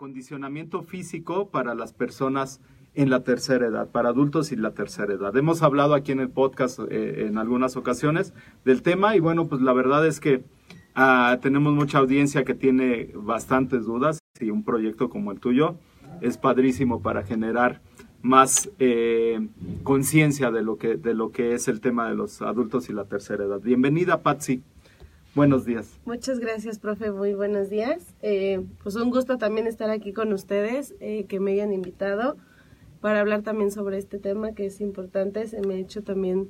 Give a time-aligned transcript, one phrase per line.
[0.00, 2.62] acondicionamiento físico para las personas
[2.94, 5.36] en la tercera edad, para adultos y la tercera edad.
[5.36, 8.32] Hemos hablado aquí en el podcast eh, en algunas ocasiones
[8.64, 10.42] del tema y bueno, pues la verdad es que
[10.94, 15.76] ah, tenemos mucha audiencia que tiene bastantes dudas y un proyecto como el tuyo
[16.22, 17.82] es padrísimo para generar
[18.22, 19.48] más eh,
[19.82, 23.04] conciencia de lo que de lo que es el tema de los adultos y la
[23.04, 23.60] tercera edad.
[23.60, 24.62] Bienvenida, Patsy.
[25.34, 25.96] Buenos días.
[26.06, 27.12] Muchas gracias, profe.
[27.12, 28.16] Muy buenos días.
[28.20, 32.36] Eh, pues un gusto también estar aquí con ustedes, eh, que me hayan invitado
[33.00, 35.46] para hablar también sobre este tema que es importante.
[35.46, 36.48] Se me ha hecho también,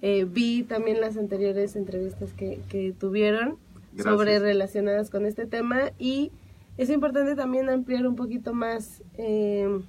[0.00, 3.58] eh, vi también las anteriores entrevistas que, que tuvieron
[4.00, 6.30] sobre relacionadas con este tema y
[6.78, 9.82] es importante también ampliar un poquito más el,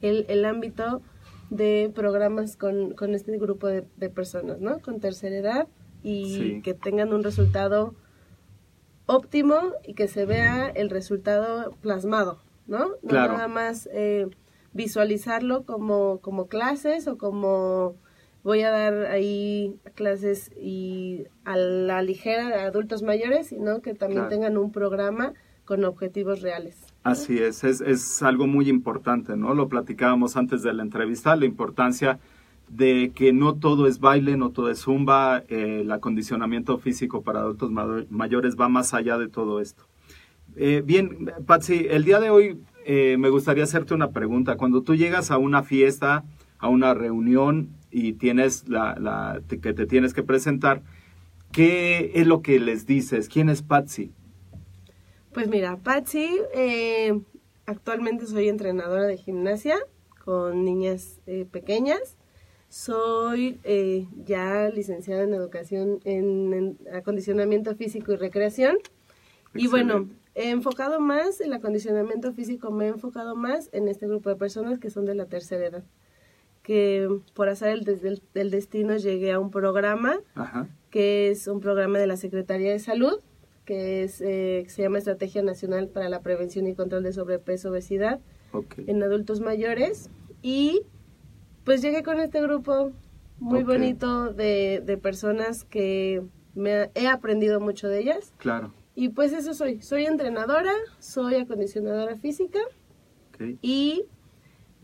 [0.00, 1.02] el, ámbito
[1.50, 4.78] de programas con, con este grupo de, de personas, ¿no?
[4.80, 5.68] Con tercera edad
[6.02, 7.94] y que tengan un resultado
[9.06, 12.90] óptimo y que se vea el resultado plasmado, ¿no?
[13.02, 14.28] No nada más eh,
[14.72, 17.96] visualizarlo como, como clases o como
[18.42, 24.28] voy a dar ahí clases y a la ligera de adultos mayores, sino que también
[24.28, 26.76] tengan un programa con objetivos reales.
[27.04, 29.54] Así es, es, es algo muy importante, ¿no?
[29.54, 32.18] Lo platicábamos antes de la entrevista, la importancia
[32.72, 37.40] de que no todo es baile, no todo es zumba, eh, el acondicionamiento físico para
[37.40, 39.84] adultos mayores va más allá de todo esto.
[40.56, 44.56] Eh, bien, Patsy, el día de hoy eh, me gustaría hacerte una pregunta.
[44.56, 46.24] Cuando tú llegas a una fiesta,
[46.58, 50.82] a una reunión y tienes la, la que te tienes que presentar,
[51.52, 53.28] ¿qué es lo que les dices?
[53.28, 54.12] ¿Quién es Patsy?
[55.34, 56.28] Pues mira, Patsy,
[57.66, 59.76] actualmente soy entrenadora de gimnasia
[60.24, 62.16] con niñas pequeñas
[62.72, 68.78] soy eh, ya licenciada en educación en, acondicionamiento físico y recreación.
[69.54, 74.30] Y bueno, he enfocado más, el acondicionamiento físico me he enfocado más en este grupo
[74.30, 75.84] de personas que son de la tercera edad.
[76.62, 80.18] Que por hacer el, del destino llegué a un programa,
[80.88, 83.20] que es un programa de la Secretaría de Salud,
[83.66, 88.18] que es, eh, se llama Estrategia Nacional para la Prevención y Control de Sobrepeso Obesidad
[88.86, 90.08] en adultos mayores.
[90.40, 90.86] Y
[91.64, 92.92] pues llegué con este grupo
[93.38, 96.22] muy bonito de, de, personas que
[96.54, 98.32] me he aprendido mucho de ellas.
[98.38, 98.72] Claro.
[98.94, 99.80] Y pues eso soy.
[99.80, 102.60] Soy entrenadora, soy acondicionadora física
[103.62, 104.04] y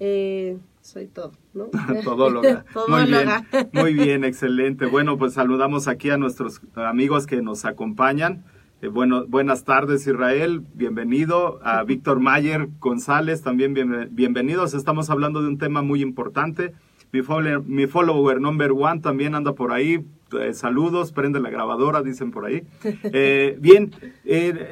[0.01, 1.69] eh, soy todo, ¿no?
[2.05, 2.65] Todóloga.
[2.89, 3.29] Muy bien,
[3.73, 4.87] muy bien, excelente.
[4.87, 8.45] Bueno, pues saludamos aquí a nuestros amigos que nos acompañan.
[8.81, 11.59] Eh, bueno, buenas tardes Israel, bienvenido.
[11.65, 13.75] A Víctor Mayer González, también
[14.13, 14.73] bienvenidos.
[14.73, 16.75] Estamos hablando de un tema muy importante.
[17.11, 17.21] Mi,
[17.67, 20.05] mi follower number one también anda por ahí.
[20.41, 22.63] Eh, saludos, prende la grabadora, dicen por ahí.
[23.13, 23.91] Eh, bien,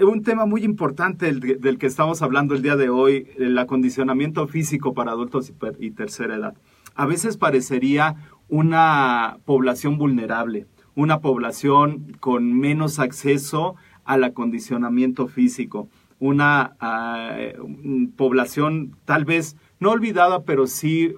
[0.02, 4.94] un tema muy importante del, que estamos hablando el día de hoy, el acondicionamiento físico
[4.94, 6.54] para adultos y tercera edad.
[6.94, 8.14] A veces parecería
[8.48, 13.74] una población vulnerable, una población con menos acceso
[14.06, 15.88] al acondicionamiento físico.
[16.18, 17.36] Una ah,
[18.16, 21.12] población tal vez no olvidada, pero sí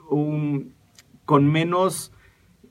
[1.25, 2.13] con menos,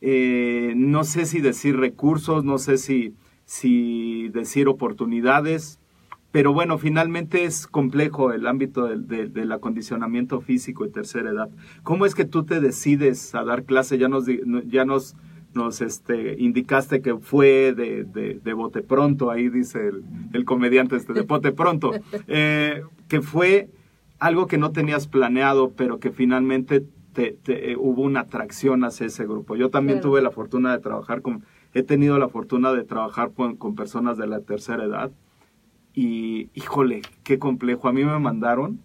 [0.01, 3.13] eh, no sé si decir recursos, no sé si,
[3.45, 5.79] si decir oportunidades
[6.31, 11.49] pero bueno, finalmente es complejo el ámbito del, acondicionamiento físico y tercera edad.
[11.83, 13.97] ¿Cómo es que tú te decides a dar clase?
[13.97, 14.25] Ya nos,
[14.67, 15.15] ya nos,
[15.57, 19.91] nos este, indicaste que fue de, de, bote pronto, ahí dice
[20.31, 21.91] el, comediante este, de bote pronto,
[22.27, 23.69] eh, que fue
[24.19, 29.25] algo que no tenías planeado, pero que finalmente te, eh, hubo una atracción hacia ese
[29.25, 29.55] grupo.
[29.55, 31.43] Yo también tuve la fortuna de trabajar con,
[31.73, 35.11] he tenido la fortuna de trabajar con personas de la tercera edad
[35.93, 37.87] y híjole, qué complejo.
[37.87, 38.79] A mí me mandaron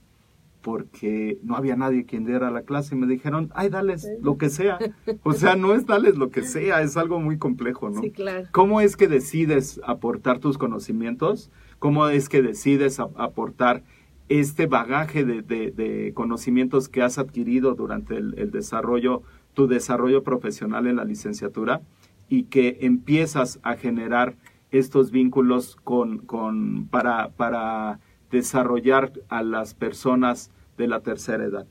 [0.62, 4.48] porque no había nadie quien diera la clase y me dijeron, ay, dales lo que
[4.48, 4.78] sea.
[5.24, 8.00] O sea, no es dales lo que sea, es algo muy complejo, ¿no?
[8.00, 8.48] Sí, claro.
[8.52, 11.50] ¿Cómo es que decides aportar tus conocimientos?
[11.78, 13.82] ¿Cómo es que decides aportar
[14.28, 19.22] este bagaje de, conocimientos que has adquirido durante el desarrollo,
[19.52, 21.82] tu desarrollo profesional en la licenciatura
[22.28, 24.36] y que empiezas a generar
[24.70, 28.00] estos vínculos con, con, para, para
[28.32, 31.66] desarrollar a las personas de la tercera edad?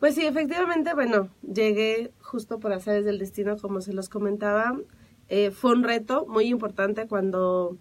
[0.00, 4.76] Pues sí, efectivamente, bueno, llegué justo por hacer del destino, como se los comentaba.
[5.28, 7.76] Eh, fue un reto muy importante cuando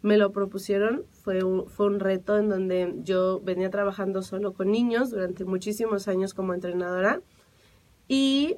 [0.00, 1.04] me lo propusieron.
[1.10, 6.08] Fue un, fue un reto en donde yo venía trabajando solo con niños durante muchísimos
[6.08, 7.20] años como entrenadora.
[8.08, 8.56] Y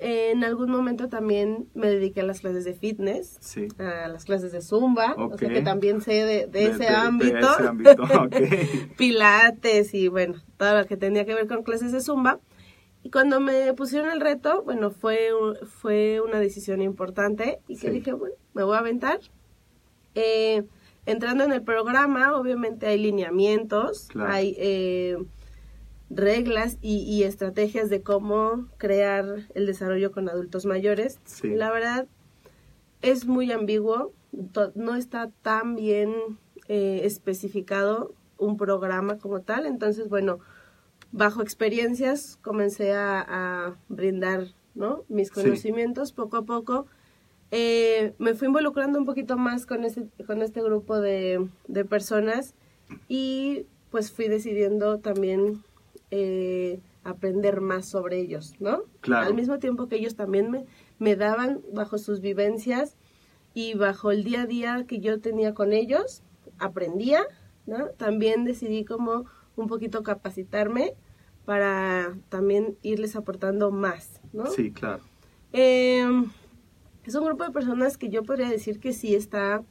[0.00, 3.38] en algún momento también me dediqué a las clases de fitness,
[3.78, 7.48] a las clases de zumba, o sea que también sé de, ese ámbito,
[8.96, 12.40] pilates y bueno, todo lo que tenía que ver con clases de zumba.
[13.02, 15.28] Y cuando me pusieron el reto, bueno, fue,
[15.66, 19.20] fue una decisión importante y que dije, bueno, me voy a aventar.
[20.14, 20.64] Eh,
[21.06, 24.56] entrando en el programa, obviamente hay lineamientos, hay...
[24.58, 25.18] Eh,
[26.10, 31.20] reglas y, estrategias de cómo crear el desarrollo con adultos mayores.
[31.42, 32.06] La verdad
[33.00, 34.12] es muy ambiguo,
[34.74, 36.12] no está tan bien
[36.68, 40.40] eh, especificado un programa como tal, entonces bueno,
[41.12, 45.04] bajo experiencias comencé a, brindar ¿no?
[45.08, 46.86] mis conocimientos poco a poco.
[47.52, 52.54] Eh, me fui involucrando un poquito más con este, con este grupo de, de personas
[53.08, 55.64] y pues fui decidiendo también
[56.10, 58.82] eh, aprender más sobre ellos, ¿no?
[59.12, 60.66] Al mismo tiempo que ellos también me,
[60.98, 62.96] me daban bajo sus vivencias
[63.54, 66.22] y bajo el día a día que yo tenía con ellos,
[66.58, 67.22] aprendía,
[67.66, 67.86] ¿no?
[67.90, 69.24] También decidí como
[69.56, 70.94] un poquito capacitarme
[71.44, 74.46] para también irles aportando más, ¿no?
[74.46, 75.02] Sí, claro.
[75.52, 76.30] Em,
[77.04, 79.64] es un grupo de personas que yo podría decir que sí está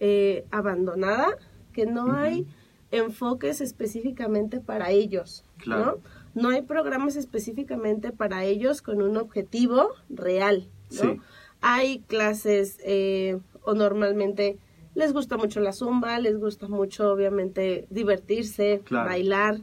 [0.00, 1.36] eh, abandonada,
[1.72, 2.46] que no hay
[2.92, 5.96] enfoques específicamente para ellos, ¿no?
[6.34, 10.68] No hay programas específicamente para ellos con un objetivo real,
[11.02, 11.22] ¿no?
[11.62, 14.58] Hay clases eh, o normalmente
[14.94, 19.60] les gusta mucho la zumba, les gusta mucho obviamente divertirse, bailar,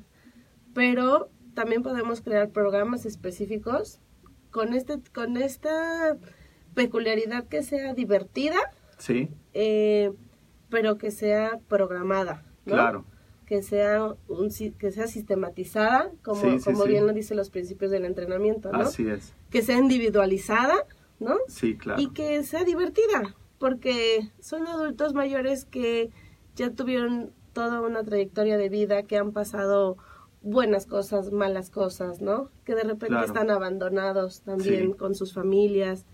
[0.73, 3.99] pero también podemos crear programas específicos
[4.49, 6.17] con este con esta
[6.73, 8.57] peculiaridad que sea divertida,
[8.97, 10.13] sí, eh,
[10.69, 12.73] pero que sea programada, ¿no?
[12.73, 13.05] Claro
[13.49, 18.71] que sea, un, que sea sistematizada, como, como bien lo dicen los principios del entrenamiento,
[18.71, 18.81] ¿no?
[18.81, 19.33] Así es.
[19.49, 20.85] Que sea individualizada,
[21.19, 21.35] ¿no?
[21.47, 21.99] Sí, claro.
[21.99, 26.11] Y que sea divertida, porque son adultos mayores que
[26.55, 29.97] ya tuvieron toda una trayectoria de vida, que han pasado
[30.43, 32.51] buenas cosas, malas cosas, ¿no?
[32.65, 36.05] Que de repente están abandonados también con sus familias.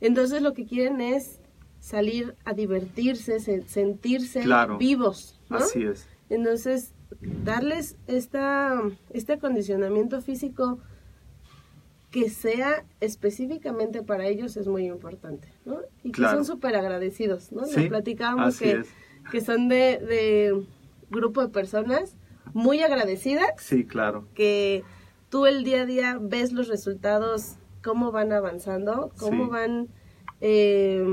[0.00, 1.40] Entonces lo que quieren es
[1.80, 4.44] salir a divertirse, sentirse
[4.78, 5.40] vivos.
[5.50, 5.56] ¿no?
[5.56, 6.06] Así es.
[6.34, 6.92] Entonces,
[7.44, 10.78] darles esta, este acondicionamiento físico
[12.10, 15.78] que sea específicamente para ellos es muy importante, ¿no?
[16.02, 17.64] Y que son súper agradecidos, ¿no?
[17.66, 18.82] Sí, platicábamos que,
[19.32, 20.64] que son de, de
[21.10, 22.16] grupo de personas
[22.52, 23.48] muy agradecidas.
[23.58, 24.28] Sí, claro.
[24.34, 24.84] Que
[25.28, 29.88] tú el día a día ves los resultados, cómo van avanzando, cómo van,
[30.40, 31.04] eh,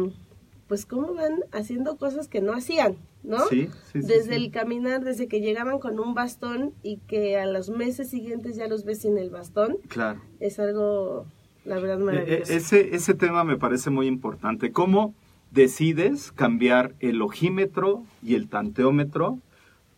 [0.68, 3.46] pues cómo van haciendo cosas que no hacían, ¿no?
[3.48, 8.10] Sí, desde el caminar, desde que llegaban con un bastón y que a los meses
[8.10, 9.78] siguientes ya los ves sin el bastón.
[9.88, 10.22] Claro.
[10.40, 11.26] Es algo,
[11.66, 12.54] la verdad, e, e, maravilloso.
[12.54, 14.72] ese, ese tema me parece muy importante.
[14.72, 15.14] ¿Cómo
[15.52, 19.40] decides cambiar el ojímetro y el tanteómetro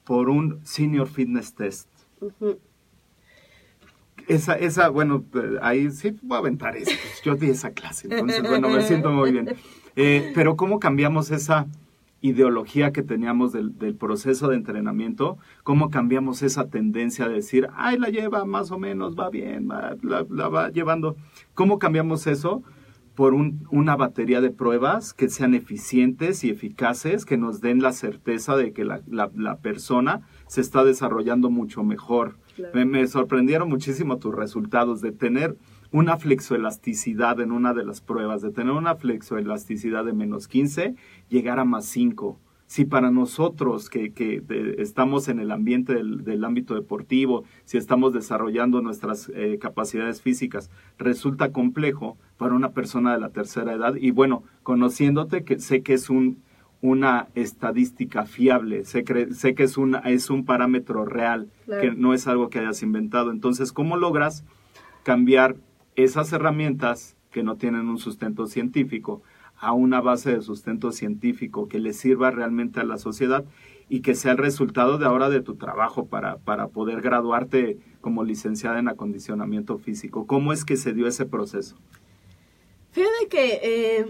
[0.04, 1.88] por un Senior Fitness Test?
[4.28, 5.24] Esa, esa, bueno,
[5.62, 6.92] ahí sí voy a aventar eso.
[7.24, 9.56] Yo di esa clase, entonces, bueno, me siento muy bien.
[9.96, 11.68] Eh, pero ¿cómo cambiamos esa
[12.24, 18.08] ideología que teníamos del, proceso de entrenamiento, cómo cambiamos esa tendencia de decir, ay, la
[18.08, 21.18] lleva más o menos, va bien, la, va llevando.
[21.54, 22.64] ¿Cómo cambiamos eso
[23.14, 28.56] por una batería de pruebas que sean eficientes y eficaces, que nos den la certeza
[28.56, 32.38] de que la, la, persona se está desarrollando mucho mejor.
[32.74, 35.58] Me, me, sorprendieron muchísimo tus resultados de tener
[35.94, 40.96] una flexoelasticidad en una de las pruebas, de tener una flexoelasticidad de menos 15,
[41.30, 44.42] llegar a más 5 si para nosotros que, que
[44.80, 51.52] estamos en el ambiente del, ámbito deportivo, si estamos desarrollando nuestras eh, capacidades físicas, resulta
[51.52, 53.94] complejo para una persona de la tercera edad.
[53.94, 56.42] Y bueno, conociéndote, que sé que es un,
[56.82, 59.04] una estadística fiable, sé,
[59.36, 63.30] sé que es, una, es un parámetro real, que no es algo que hayas inventado.
[63.30, 64.46] Entonces, ¿cómo logras
[65.04, 65.58] cambiar
[65.96, 69.22] esas herramientas que no tienen un sustento científico
[69.58, 73.46] a una base de sustento científico que le sirva realmente a la sociedad
[73.90, 78.24] y que sea el resultado de ahora de tu trabajo para, para poder graduarte como
[78.24, 80.26] licenciada en acondicionamiento físico.
[80.28, 81.76] ¿Cómo es que se dio ese proceso?
[82.92, 84.06] Fíjate que eh,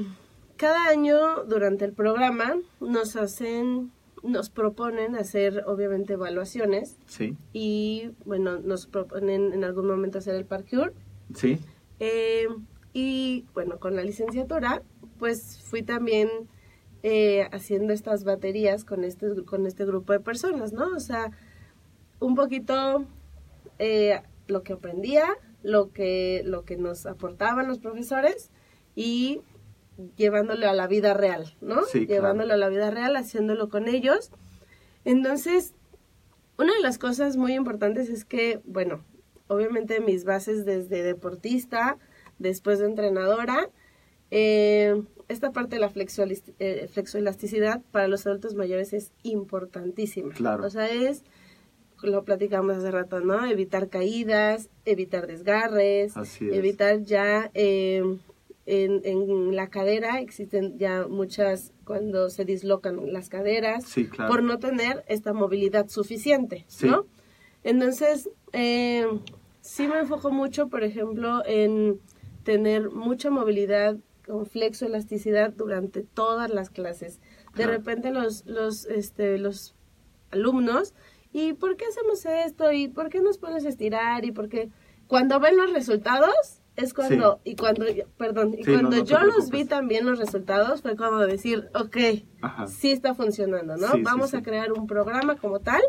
[0.57, 3.91] cada año durante el programa nos hacen,
[4.23, 6.97] nos proponen hacer obviamente evaluaciones.
[7.05, 7.35] Sí.
[7.53, 10.93] Y bueno, nos proponen en algún momento hacer el parkour.
[11.33, 11.59] Sí.
[12.05, 12.49] Eh,
[12.91, 14.83] y bueno, con la licenciatura
[15.19, 16.27] pues fui también
[17.01, 20.87] eh, haciendo estas baterías con este, con este grupo de personas, ¿no?
[20.93, 21.31] O sea,
[22.19, 23.05] un poquito
[23.79, 25.27] eh, lo que aprendía,
[25.61, 28.51] lo que, lo que nos aportaban los profesores
[28.97, 29.39] y
[30.17, 31.83] llevándolo a la vida real, ¿no?
[31.83, 34.29] Sí, llevándolo a la vida real, haciéndolo con ellos.
[35.05, 35.73] Entonces,
[36.57, 39.05] una de las cosas muy importantes es que, bueno,
[39.47, 41.97] obviamente mis bases desde deportista,
[42.39, 43.69] después de entrenadora,
[44.31, 50.33] eh, esta parte de la eh, flexoelasticidad para los adultos mayores es importantísima.
[50.33, 50.65] Claro.
[50.65, 51.23] O sea, es,
[52.01, 53.45] lo platicamos hace rato, ¿no?
[53.45, 58.19] Evitar caídas, evitar desgarres, evitar ya em,
[58.65, 63.85] en, en, la cadera, existen ya muchas cuando se dislocan las caderas,
[64.27, 67.05] por no tener esta movilidad suficiente, ¿no?
[67.63, 69.07] Entonces, eh,
[69.61, 71.99] sí me enfoco mucho, por ejemplo, en
[72.43, 77.19] tener mucha movilidad con flexoelasticidad durante todas las clases.
[77.55, 79.75] De repente los, los, este, los
[80.31, 80.93] alumnos,
[81.31, 82.71] ¿y por qué hacemos esto?
[82.71, 84.25] ¿Y por qué nos pones a estirar?
[84.25, 84.69] ¿Y por qué?
[85.07, 87.85] Cuando ven los resultados, es cuando, y cuando,
[88.17, 91.97] perdón, y cuando yo los vi también los resultados, fue como decir, ok,
[92.67, 93.87] sí está funcionando, ¿no?
[94.01, 95.81] Vamos a crear un programa como tal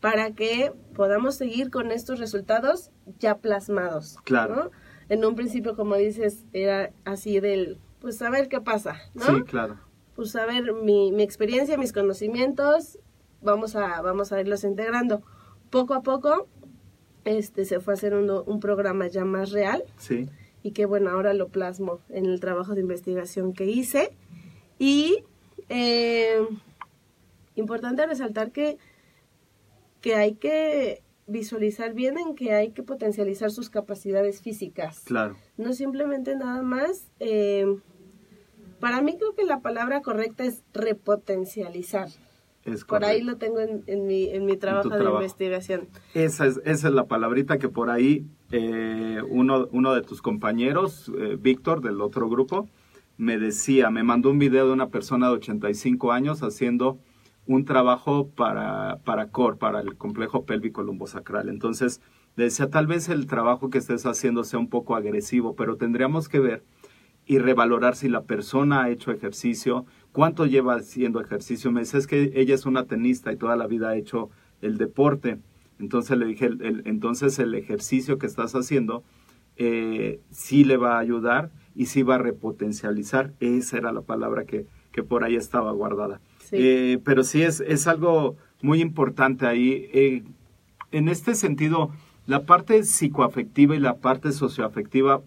[0.00, 4.18] para que podamos seguir con estos resultados ya plasmados.
[4.24, 4.70] Claro
[5.08, 9.24] en un principio, como dices, era así del, pues a ver qué pasa, ¿no?
[9.24, 9.78] Sí, claro.
[10.14, 12.98] Pues a ver mi, mi experiencia, mis conocimientos,
[13.40, 15.22] vamos a, vamos a irlos integrando.
[15.70, 16.48] Poco a poco,
[17.24, 19.84] este, se fue haciendo un, programa ya más real.
[19.96, 20.28] Sí.
[20.62, 24.14] Y que bueno, ahora lo plasmo en el trabajo de investigación que hice.
[24.78, 25.24] Y
[25.68, 26.40] eh,
[27.54, 28.78] importante resaltar que,
[30.00, 35.02] que hay que visualizar bien en que hay que potencializar sus capacidades físicas.
[35.04, 35.36] Claro.
[35.56, 37.10] No simplemente nada más.
[37.20, 37.66] Eh,
[38.80, 42.08] para mí creo que la palabra correcta es repotencializar.
[42.64, 45.88] Es por ahí lo tengo en, en, mi, en mi trabajo de investigación.
[46.14, 51.10] Esa es, esa es la palabrita que por ahí eh, uno, uno de tus compañeros,
[51.18, 52.68] eh, Víctor, del otro grupo,
[53.16, 56.98] me decía, me mandó un video de una persona de 85 años haciendo
[57.48, 61.48] un trabajo para, para CORE, para el complejo pélvico lumbosacral.
[61.48, 62.02] Entonces,
[62.36, 66.40] decía, tal vez el trabajo que estés haciendo sea un poco agresivo, pero tendríamos que
[66.40, 66.62] ver
[67.24, 71.72] y revalorar si la persona ha hecho ejercicio, cuánto lleva haciendo ejercicio.
[71.72, 74.28] Me dice, que ella es una tenista y toda la vida ha hecho
[74.60, 75.38] el deporte.
[75.78, 76.50] Entonces le dije,
[76.84, 79.04] entonces el ejercicio que estás haciendo
[79.56, 83.32] eh, sí le va a ayudar y sí va a repotencializar.
[83.40, 86.20] Esa era la palabra que, que por ahí estaba guardada.
[86.52, 89.88] Eh, pero sí es, es algo muy importante ahí.
[89.92, 90.24] Eh,
[90.90, 91.90] en este sentido,
[92.26, 95.22] la parte psicoafectiva y la parte socioafectiva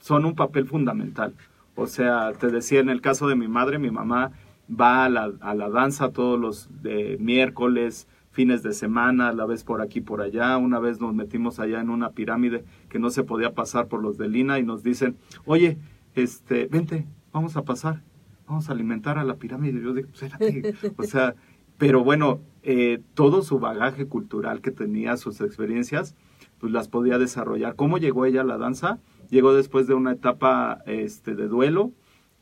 [0.00, 1.34] son un papel fundamental.
[1.74, 4.32] O sea, te decía, en el caso de mi madre, mi mamá
[4.68, 9.64] va a la, a la danza todos los de miércoles, fines de semana, la vez
[9.64, 10.56] por aquí por allá.
[10.56, 14.16] Una vez nos metimos allá en una pirámide que no se podía pasar por los
[14.16, 15.78] de Lina y nos dicen, oye,
[16.14, 18.02] este, vente, vamos a pasar
[18.46, 19.80] vamos a alimentar a la pirámide.
[19.80, 21.34] Yo digo, espérate, o sea,
[21.78, 26.14] pero bueno, eh, todo su bagaje cultural que tenía, sus experiencias,
[26.58, 27.76] pues las podía desarrollar.
[27.76, 29.00] ¿Cómo llegó ella a la danza?
[29.30, 31.92] Llegó después de una etapa este, de duelo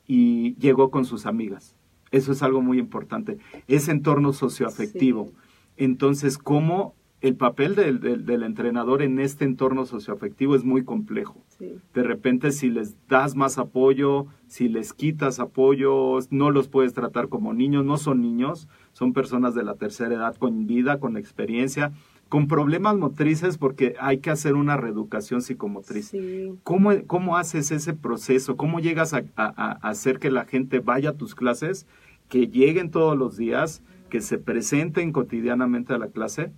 [0.07, 1.75] y llegó con sus amigas.
[2.11, 3.39] Eso es algo muy importante.
[3.69, 5.33] Ese entorno socioafectivo.
[5.77, 11.41] Entonces, ¿cómo el papel del, del, entrenador en este entorno socioafectivo es muy complejo.
[11.61, 17.29] De repente, si les das más apoyo, si les quitas apoyo, no los puedes tratar
[17.29, 21.93] como niños, no son niños, son personas de la tercera edad con vida, con experiencia,
[22.29, 26.13] con problemas motrices porque hay que hacer una reeducación psicomotriz.
[26.65, 28.57] ¿Cómo, ¿Cómo, haces ese proceso?
[28.57, 31.87] ¿Cómo llegas a, a hacer que la gente vaya a tus clases,
[32.29, 36.51] que lleguen todos los días, que se presenten cotidianamente a la clase?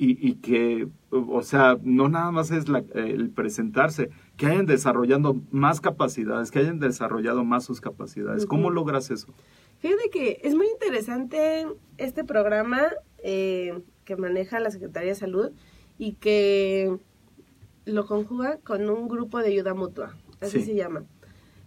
[0.00, 6.52] Y, que, o sea, no nada más es el presentarse, que hayan desarrollando más capacidades,
[6.52, 8.46] que hayan desarrollado más sus capacidades.
[8.46, 9.26] ¿Cómo logras eso?
[9.80, 12.86] Fíjate que es muy interesante este programa
[13.24, 15.50] eh, que maneja la Secretaría de Salud
[15.98, 16.96] y que
[17.84, 21.04] lo conjuga con un grupo de ayuda mutua, así se llama.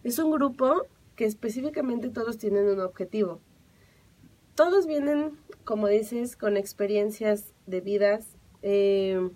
[0.05, 0.85] Es un grupo
[1.17, 3.41] que específicamente todos tienen un objetivo.
[4.55, 5.31] Todos vienen
[5.63, 9.29] como dices, con experiencias de vidas eh,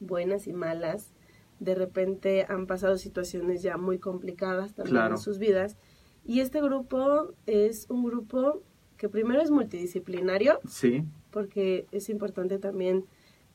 [0.00, 1.14] buenas y malas.
[1.60, 5.78] De repente han pasado situaciones ya muy complicadas también en sus vidas.
[6.24, 8.62] Y este grupo es un grupo
[8.96, 10.60] que primero es multidisciplinario.
[10.68, 11.04] Sí.
[11.30, 13.06] Porque es importante también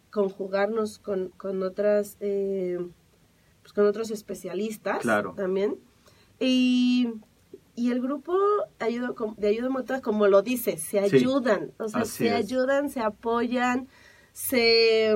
[0.09, 2.79] conjugarnos con, con otras, eh,
[3.61, 5.01] pues con otros especialistas.
[5.01, 5.33] Claro.
[5.35, 5.77] También.
[6.39, 7.13] Y
[7.77, 8.35] y el grupo
[8.79, 13.87] ayuda, de ayuda mutua, como lo dice, se ayudan, o sea, se ayudan, se apoyan,
[14.33, 15.15] se,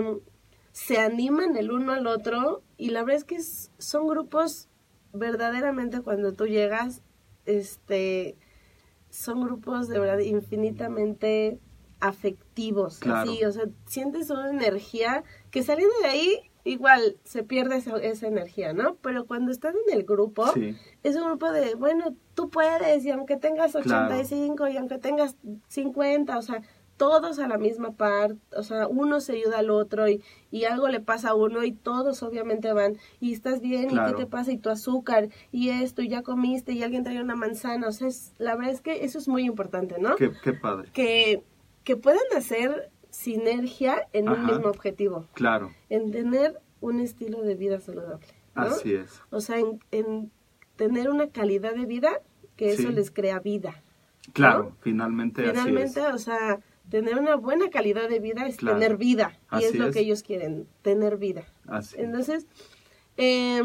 [0.71, 3.39] se animan el uno al otro y la verdad es que
[3.81, 4.69] son grupos
[5.11, 7.01] verdaderamente cuando tú llegas,
[7.47, 8.37] este,
[9.09, 11.59] son grupos de verdad infinitamente
[11.99, 18.27] afectivos, así, o sea, sientes una energía que saliendo de ahí igual se pierde esa,
[18.27, 18.97] energía, ¿no?
[19.01, 20.45] Pero cuando estás en el grupo,
[21.03, 25.35] es un grupo de, bueno, tú puedes, y aunque tengas 85 y aunque tengas
[25.67, 26.61] 50, o sea,
[26.97, 30.87] todos a la misma parte, o sea, uno se ayuda al otro y, y, algo
[30.87, 34.51] le pasa a uno y todos obviamente van y estás bien y qué te pasa
[34.51, 38.07] y tu azúcar y esto y ya comiste y alguien trae una manzana, o sea,
[38.07, 40.15] es, la verdad es que eso es muy importante, ¿no?
[40.15, 40.89] Qué, qué padre.
[40.93, 41.43] Que,
[41.83, 45.25] que puedan hacer sinergia en un mismo objetivo.
[45.33, 45.71] Claro.
[45.89, 48.25] En tener un estilo de vida saludable.
[48.55, 49.21] Así es.
[49.29, 49.57] O sea,
[49.91, 50.31] en,
[50.75, 52.21] tener una calidad de vida
[52.55, 53.81] que eso les crea vida.
[54.33, 55.43] Claro, finalmente.
[55.43, 59.39] Finalmente, o sea, tener una buena calidad de vida es tener vida.
[59.59, 61.45] Y es lo que ellos quieren, tener vida.
[61.67, 62.45] Así Entonces,
[63.17, 63.63] eh,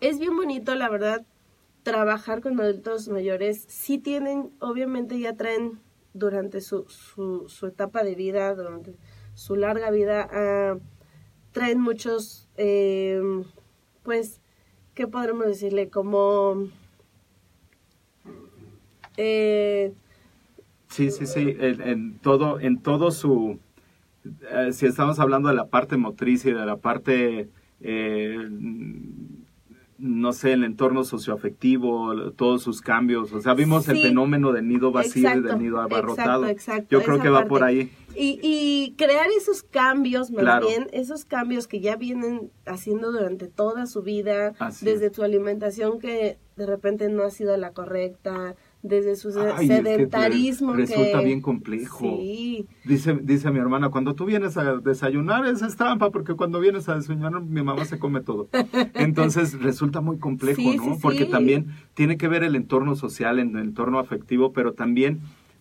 [0.00, 1.24] es bien bonito, la verdad,
[1.82, 3.64] trabajar con adultos mayores.
[3.68, 5.80] Sí tienen, obviamente ya traen
[6.12, 8.96] durante su, su, etapa de vida, durante
[9.34, 10.78] su larga vida, ah,
[11.52, 13.20] traen muchos, eh,
[14.02, 14.39] pues,
[15.00, 15.88] ¿qué podremos decirle?
[15.88, 16.68] Como...
[19.16, 19.94] Eh,
[20.88, 23.58] sí, sí, sí, en, todo, en todo su,
[24.52, 27.48] eh, si estamos hablando de la parte motriz y de la parte
[30.00, 33.32] no sé, el entorno socioafectivo, todos sus cambios.
[33.32, 36.46] O sea, vimos el fenómeno del nido vacío y del nido abarrotado.
[36.90, 37.90] Yo creo que va por ahí.
[38.20, 43.86] Y, y, crear esos cambios, más bien, esos cambios que ya vienen haciendo durante toda
[43.86, 44.52] su vida,
[44.82, 50.72] desde su alimentación que de repente no ha sido la correcta, desde su sedentarismo.
[50.74, 52.18] resulta bien complejo.
[52.84, 56.94] Dice, dice mi hermana, cuando tú vienes a desayunar es trampa, porque cuando vienes a
[56.94, 58.48] desayunar mi mamá se come todo.
[58.94, 60.98] Entonces resulta muy complejo, ¿no?
[61.00, 65.20] porque también tiene que ver el entorno social, el entorno afectivo, pero también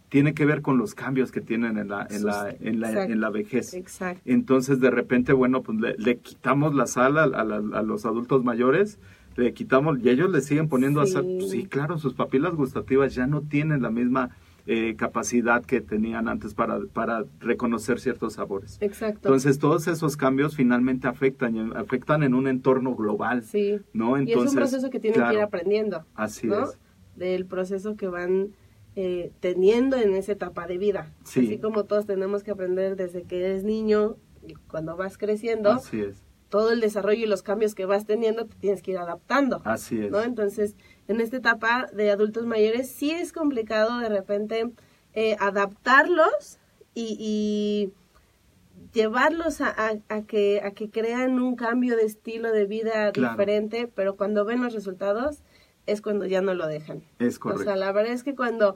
[0.10, 3.22] tiene que ver con los cambios que tienen en la, en la, en la, en
[3.22, 3.76] la vejez.
[4.26, 9.00] Entonces, de repente, bueno, pues le, quitamos la sala a, a los adultos mayores
[9.36, 11.18] le quitamos y ellos le siguen poniendo sí.
[11.18, 14.36] a sí, claro, sus papilas gustativas ya no tienen la misma
[14.68, 18.78] eh, capacidad que tenían antes para, para reconocer ciertos sabores.
[18.82, 19.30] Exacto.
[19.30, 23.44] Entonces, todos esos cambios finalmente afectan, afectan en un entorno global.
[23.44, 23.80] Sí.
[23.94, 24.18] ¿no?
[24.18, 26.06] Entonces, y es un proceso que tienen que ir aprendiendo.
[26.14, 26.78] Así es.
[27.16, 28.50] Del proceso que van
[29.02, 31.14] eh, teniendo en esa etapa de vida.
[31.24, 31.46] Sí.
[31.46, 35.72] Así como todos tenemos que aprender desde que eres niño, y cuando vas creciendo.
[35.72, 38.98] Así es todo el desarrollo y los cambios que vas teniendo te tienes que ir
[38.98, 39.62] adaptando.
[39.64, 40.12] Así es.
[40.12, 40.22] ¿no?
[40.22, 40.76] Entonces,
[41.08, 44.72] en esta etapa de adultos mayores sí es complicado de repente
[45.14, 46.60] eh, adaptarlos
[46.94, 47.94] y,
[48.92, 54.44] llevarlos a, que, a que crean un cambio de estilo de vida diferente, pero cuando
[54.44, 55.44] ven los resultados
[55.86, 57.04] es cuando ya no lo dejan.
[57.20, 57.62] Es correcto.
[57.62, 58.76] O sea, la verdad es que cuando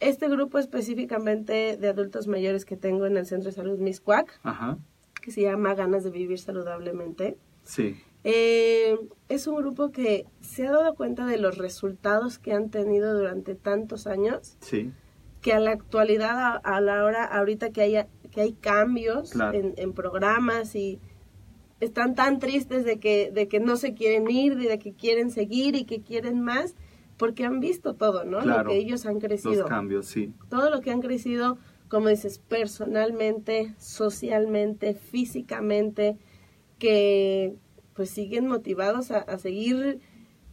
[0.00, 4.78] este grupo específicamente de adultos mayores que tengo en el Centro de Salud Miscuac, Ajá
[5.26, 7.36] que se llama Ganas de Vivir Saludablemente.
[7.64, 7.96] Sí.
[8.22, 8.96] Eh,
[9.28, 13.56] es un grupo que se ha dado cuenta de los resultados que han tenido durante
[13.56, 14.56] tantos años.
[14.60, 14.92] Sí.
[15.40, 19.92] Que a la actualidad, a, la hora, ahorita que, haya, que hay cambios en, en,
[19.94, 21.00] programas y
[21.80, 25.74] están tan tristes de que, de que no se quieren ir, de que quieren seguir
[25.74, 26.76] y que quieren más,
[27.16, 28.40] porque han visto todo, ¿no?
[28.40, 29.62] lo que ellos han crecido.
[29.62, 30.32] Los cambios, sí.
[30.48, 36.18] Todo lo que han crecido, como dices, personalmente, socialmente, físicamente,
[36.78, 37.56] que
[37.94, 40.00] pues siguen motivados a, seguir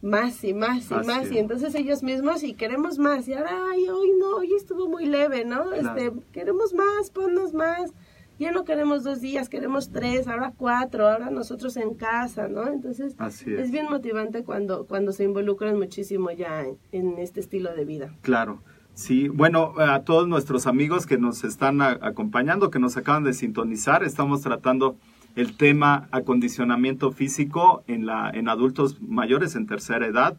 [0.00, 3.88] más y más y más y entonces ellos mismos y queremos más y ahora ay
[3.88, 7.92] hoy no hoy estuvo muy leve no este queremos más ponnos más
[8.38, 12.66] ya no queremos dos días, queremos tres, ahora cuatro, ahora nosotros en casa, ¿no?
[12.66, 13.14] Entonces
[13.46, 13.70] es.
[13.70, 18.14] bien motivante cuando, cuando se involucran muchísimo ya en, este estilo de vida.
[18.22, 18.60] Claro.
[18.94, 24.04] Sí, bueno, a todos nuestros amigos que nos están acompañando, que nos acaban de sintonizar,
[24.04, 24.96] estamos tratando
[25.34, 30.36] el tema acondicionamiento físico en, la, en adultos mayores en tercera edad,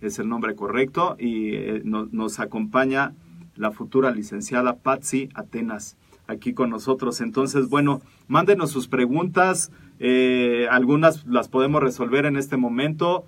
[0.00, 3.14] es el nombre correcto, y eh, nos acompaña
[3.54, 5.96] la futura licenciada Patsy Atenas
[6.32, 7.20] aquí con nosotros.
[7.20, 13.24] Entonces, bueno, mándenos sus preguntas, eh, algunas las podemos resolver en este momento,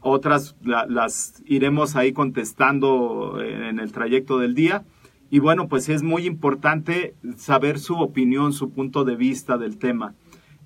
[0.00, 4.84] otras las iremos ahí contestando en el trayecto del día.
[5.30, 10.14] Y bueno, pues es muy importante saber su opinión, su punto de vista del tema.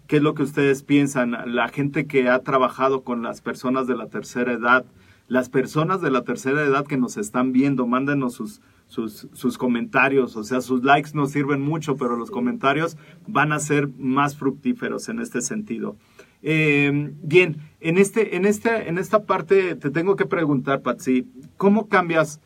[0.08, 1.36] ¿Qué es lo que ustedes piensan?
[1.54, 4.84] La gente que ha trabajado con las personas de la tercera edad,
[5.28, 10.36] las personas de la tercera edad que nos están viendo, mándenos sus, sus, sus, comentarios,
[10.36, 12.96] o sea, sus likes nos sirven mucho, pero los comentarios
[13.26, 15.96] van a ser más fructíferos en este sentido.
[16.42, 21.88] Eh, bien, en, este, en, este, en esta parte te tengo que preguntar, Patsy, ¿cómo
[21.88, 22.40] cambias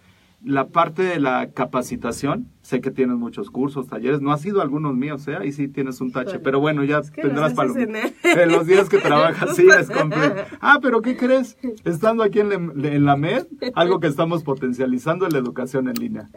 [0.45, 4.95] la parte de la capacitación, sé que tienes muchos cursos, talleres, no ha sido algunos
[4.95, 5.37] míos, ¿eh?
[5.37, 7.71] ahí sí tienes un tache, pero bueno, ya tendrás para
[8.23, 10.43] en los días que trabajas, sí, es completo.
[10.61, 11.57] Ah, pero ¿qué crees?
[11.85, 16.29] Estando aquí en, la MED, algo que estamos potencializando es la educación en línea.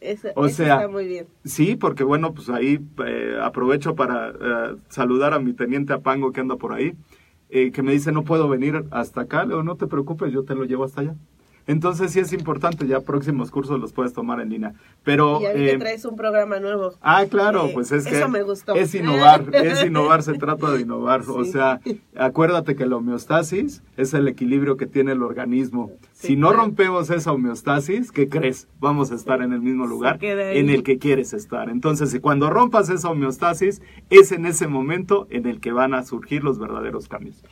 [0.00, 1.26] Eso, o sea, está muy bien.
[1.44, 6.40] Sí, porque bueno, pues ahí eh, aprovecho para eh, saludar a mi teniente Apango que
[6.40, 6.94] anda por ahí,
[7.50, 10.54] eh, que me dice no puedo venir hasta acá, Leo, no te preocupes, yo te
[10.54, 11.14] lo llevo hasta allá.
[11.66, 14.74] Entonces sí es importante, ya próximos cursos los puedes tomar en línea.
[15.04, 16.94] Pero, y eh, traes un programa nuevo.
[17.00, 18.74] Ah, claro, pues es que me gustó.
[18.74, 21.22] es innovar, es innovar, se trata de innovar.
[21.32, 21.80] O sea,
[22.16, 25.90] acuérdate que la homeostasis es el equilibrio que tiene el organismo.
[26.12, 28.68] si no rompemos esa homeostasis, ¿qué crees?
[28.80, 31.68] Vamos a estar en el mismo lugar en el que quieres estar.
[31.68, 36.04] Entonces, si cuando rompas esa homeostasis, es en ese momento en el que van a
[36.04, 37.42] surgir los verdaderos cambios.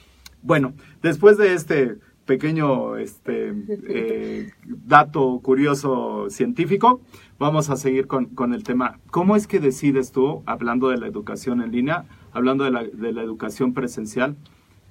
[0.42, 1.96] Bueno, después de este
[2.30, 3.52] pequeño este,
[3.88, 7.00] eh, dato curioso científico,
[7.40, 9.00] vamos a seguir con, el tema.
[9.10, 13.12] ¿Cómo es que decides tú, hablando de la educación en línea, hablando de la, de
[13.12, 14.36] la educación presencial,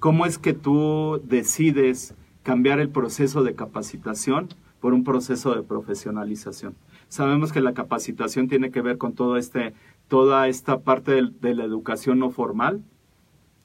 [0.00, 4.48] cómo es que tú decides cambiar el proceso de capacitación
[4.78, 6.74] por un proceso de profesionalización?
[7.08, 9.72] Sabemos que la capacitación tiene que ver con todo este,
[10.08, 12.82] toda esta parte de la educación no formal,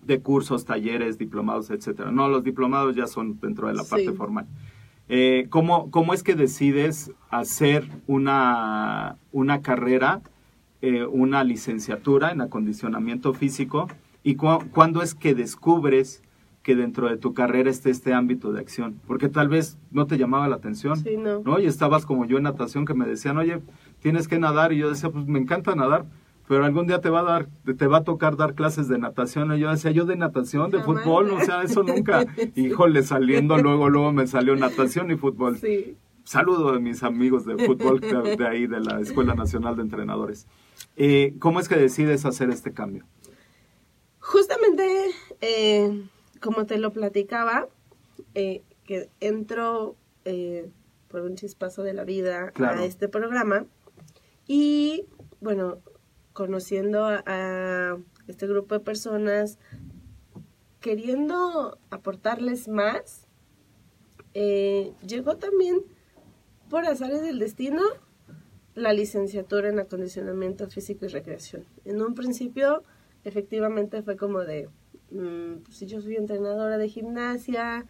[0.05, 2.11] de cursos, talleres, diplomados, etcétera.
[2.11, 4.47] No, los diplomados ya son dentro de la parte formal.
[5.07, 10.21] Eh, ¿cómo, ¿cómo, es que decides hacer una, una carrera,
[10.81, 13.87] eh, una licenciatura en acondicionamiento físico?
[14.23, 16.23] ¿Y cuándo es que descubres
[16.63, 18.99] que dentro de tu carrera esté este ámbito de acción?
[19.05, 21.41] Porque tal vez no te llamaba la atención, sí, no.
[21.41, 21.59] ¿no?
[21.59, 23.61] Y estabas como yo en natación que me decían, oye,
[23.99, 24.73] tienes que nadar.
[24.73, 26.05] Y yo decía, pues me encanta nadar,
[26.47, 29.51] pero algún día te va a dar, te va a tocar dar clases de natación.
[29.53, 32.25] Y yo decía, yo de natación, de fútbol, o sea, eso nunca.
[32.55, 35.57] Híjole, saliendo luego, luego me salió natación y fútbol.
[35.57, 35.97] Sí.
[36.23, 40.47] Saludo a mis amigos de fútbol de, ahí, de la Escuela Nacional de Entrenadores.
[40.97, 43.05] Eh, ¿Cómo es que decides hacer este cambio?
[44.19, 46.03] Justamente, eh,
[46.41, 47.67] como te lo platicaba,
[48.33, 49.95] eh, que entro
[51.07, 53.65] por un chispazo de la vida a este programa
[54.47, 55.05] y,
[55.41, 55.77] bueno,
[56.35, 59.57] conociendo a, este grupo de personas,
[60.81, 63.25] queriendo aportarles más,
[64.33, 65.81] eh, llegó también
[66.69, 67.81] por azares del destino
[68.73, 71.63] la licenciatura en acondicionamiento físico y recreación.
[71.85, 72.83] En un principio,
[73.23, 74.67] efectivamente, fue como de,
[75.11, 77.85] mm, pues, si yo soy entrenadora de gimnasia,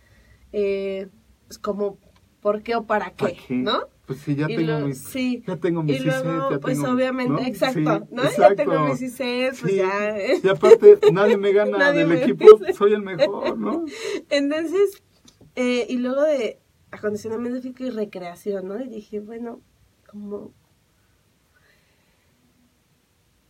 [0.54, 1.08] eh,
[1.48, 1.98] pues como,
[2.42, 3.38] ¿por qué o para qué?
[3.50, 3.95] ¿No?
[4.06, 5.44] Pues sí, ya tengo mis, sí.
[5.48, 8.24] ya tengo mis y luego, pues obviamente, exacto, ¿no?
[8.38, 10.18] Ya tengo mis ICES, pues ya.
[10.44, 12.46] Y aparte, nadie me gana del equipo,
[12.78, 13.84] soy el mejor, ¿no?
[14.30, 15.02] Entonces,
[15.56, 16.60] eh, y luego de
[16.92, 18.80] acondicionamiento físico y recreación, ¿no?
[18.80, 19.62] Y dije, bueno,
[20.08, 20.54] como...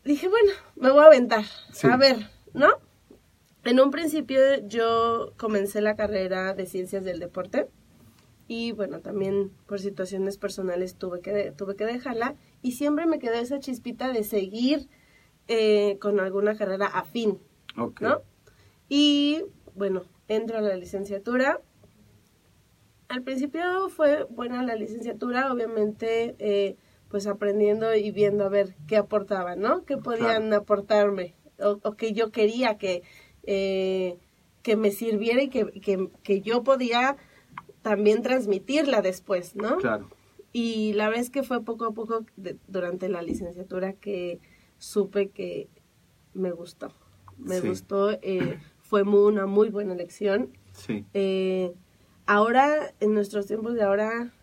[0.05, 1.43] Dije, bueno, me voy a aventar,
[1.83, 2.69] a ver, ¿no?
[3.65, 7.67] En un principio yo comencé la carrera de ciencias del deporte
[8.47, 13.33] y bueno, también por situaciones personales tuve que, tuve que dejarla y siempre me quedó
[13.33, 14.87] esa chispita de seguir
[15.47, 17.39] eh, con alguna carrera afín,
[17.99, 18.21] ¿no?
[18.87, 21.61] Y bueno, entro a la licenciatura.
[23.07, 26.77] Al principio fue buena la licenciatura, obviamente, eh,
[27.09, 29.85] pues aprendiendo y viendo a ver qué aportaban, ¿no?
[29.85, 31.35] ¿Qué podían aportarme?
[31.59, 33.03] O, que yo quería que,
[33.43, 34.17] eh,
[34.63, 37.17] que me sirviera y que, que, que, yo podía
[37.85, 39.77] también transmitirla después, ¿no?
[39.77, 40.09] Claro.
[40.51, 42.25] Y la vez que fue poco a poco
[42.67, 44.39] durante la licenciatura que
[44.79, 45.69] supe que
[46.33, 46.91] me gustó.
[47.37, 50.57] Me gustó, eh, fue una muy buena elección.
[50.71, 51.05] Sí.
[51.13, 51.75] Eh,
[52.25, 54.33] ahora, en nuestros tiempos de ahora,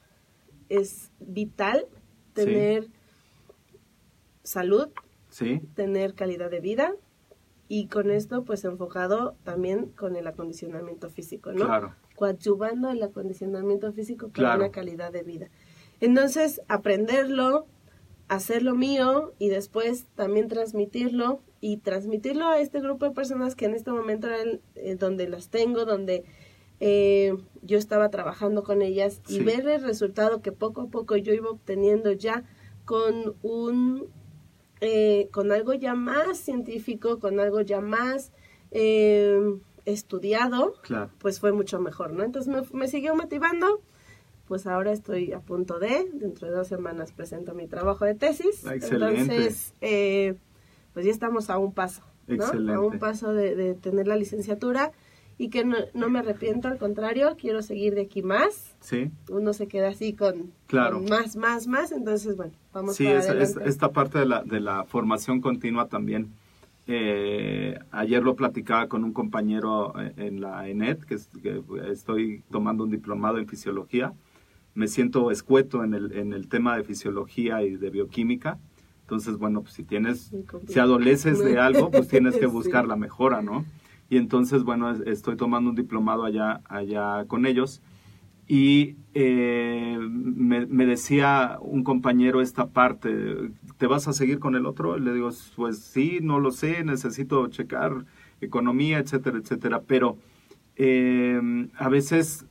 [0.68, 1.87] es vital
[2.35, 2.87] tener
[4.44, 4.90] salud,
[5.31, 5.62] sí.
[5.74, 6.94] tener calidad de vida
[7.66, 11.64] y con esto pues enfocado también con el acondicionamiento físico, ¿no?
[11.64, 11.96] Claro.
[12.16, 15.48] Coadyuvando el acondicionamiento físico para una calidad de vida.
[16.01, 17.66] Entonces, aprenderlo,
[18.29, 23.75] hacerlo mío y después también transmitirlo y transmitirlo a este grupo de personas que en
[23.75, 26.25] este momento eran eh, donde las tengo, donde
[26.81, 31.33] eh, yo estaba trabajando con ellas y ver el resultado que poco a poco yo
[31.33, 32.42] iba obteniendo ya
[32.85, 34.09] con un
[34.81, 38.33] eh, con algo ya más científico, con algo ya más
[39.85, 40.75] estudiado,
[41.18, 42.23] pues fue mucho mejor, ¿no?
[42.25, 43.81] Entonces me, me siguió motivando
[44.53, 48.66] pues ahora estoy a punto de, dentro de dos semanas presento mi trabajo de tesis.
[48.66, 49.21] Excelente.
[49.23, 50.35] Entonces, eh,
[50.92, 52.45] pues ya estamos a un paso, ¿no?
[52.45, 54.92] A un paso de, tener la licenciatura
[55.38, 58.77] y que no, me arrepiento, al contrario, quiero seguir de aquí más.
[58.81, 59.11] Sí.
[59.31, 61.01] Uno se queda así con, claro.
[61.01, 64.85] más, más, más, entonces, bueno, vamos sí, para Sí, esta parte de la, de la
[64.85, 66.35] formación continua también.
[66.87, 71.16] Eh, ayer lo platicaba con un compañero eh, en la ENET, que
[71.88, 74.12] estoy tomando un diplomado en fisiología,
[74.75, 78.59] me siento escueto en el, en el tema de fisiología y de bioquímica.
[79.03, 80.33] Entonces, bueno, pues si tienes,
[80.66, 83.66] si adoleces de algo, pues tienes que buscar la mejora, ¿no?
[84.09, 87.83] Y entonces, bueno, estoy tomando un diplomado allá, allá con ellos.
[88.54, 94.66] Y eh, me, me, decía un compañero esta parte, ¿te vas a seguir con el
[94.66, 94.98] otro?
[94.98, 98.04] Le digo, pues sí, no lo sé, necesito checar
[98.42, 99.80] economía, etcétera, etcétera.
[99.86, 100.18] Pero
[100.76, 101.40] eh,
[101.78, 102.44] a veces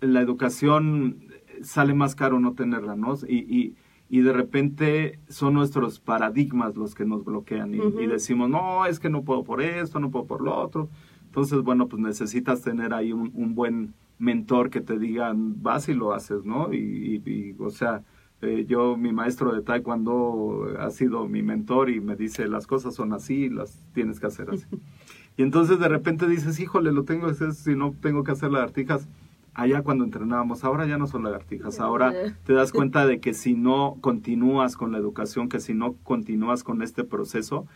[0.00, 1.18] la educación
[1.60, 3.14] sale más caro no tenerla, ¿no?
[3.28, 3.74] Y, y,
[4.08, 9.10] y de repente son nuestros paradigmas los que nos bloquean y, decimos, no, es que
[9.10, 10.88] no puedo por esto, no puedo por lo otro.
[11.26, 15.94] Entonces, bueno, pues necesitas tener ahí un, un buen mentor que te diga, vas y
[15.94, 16.72] lo haces, ¿no?
[16.72, 18.02] Y, y o sea,
[18.42, 22.94] eh, yo, mi maestro de taekwondo ha sido mi mentor y me dice, las cosas
[22.94, 24.66] son así, las tienes que hacer así.
[25.36, 28.50] y entonces de repente dices, híjole, lo tengo que hacer, si no tengo que hacer
[28.50, 29.08] lagartijas
[29.54, 32.12] allá cuando entrenábamos, ahora ya no son lagartijas, ahora
[32.44, 36.62] te das cuenta de que si no continúas con la educación, que si no continúas
[36.62, 37.66] con este proceso,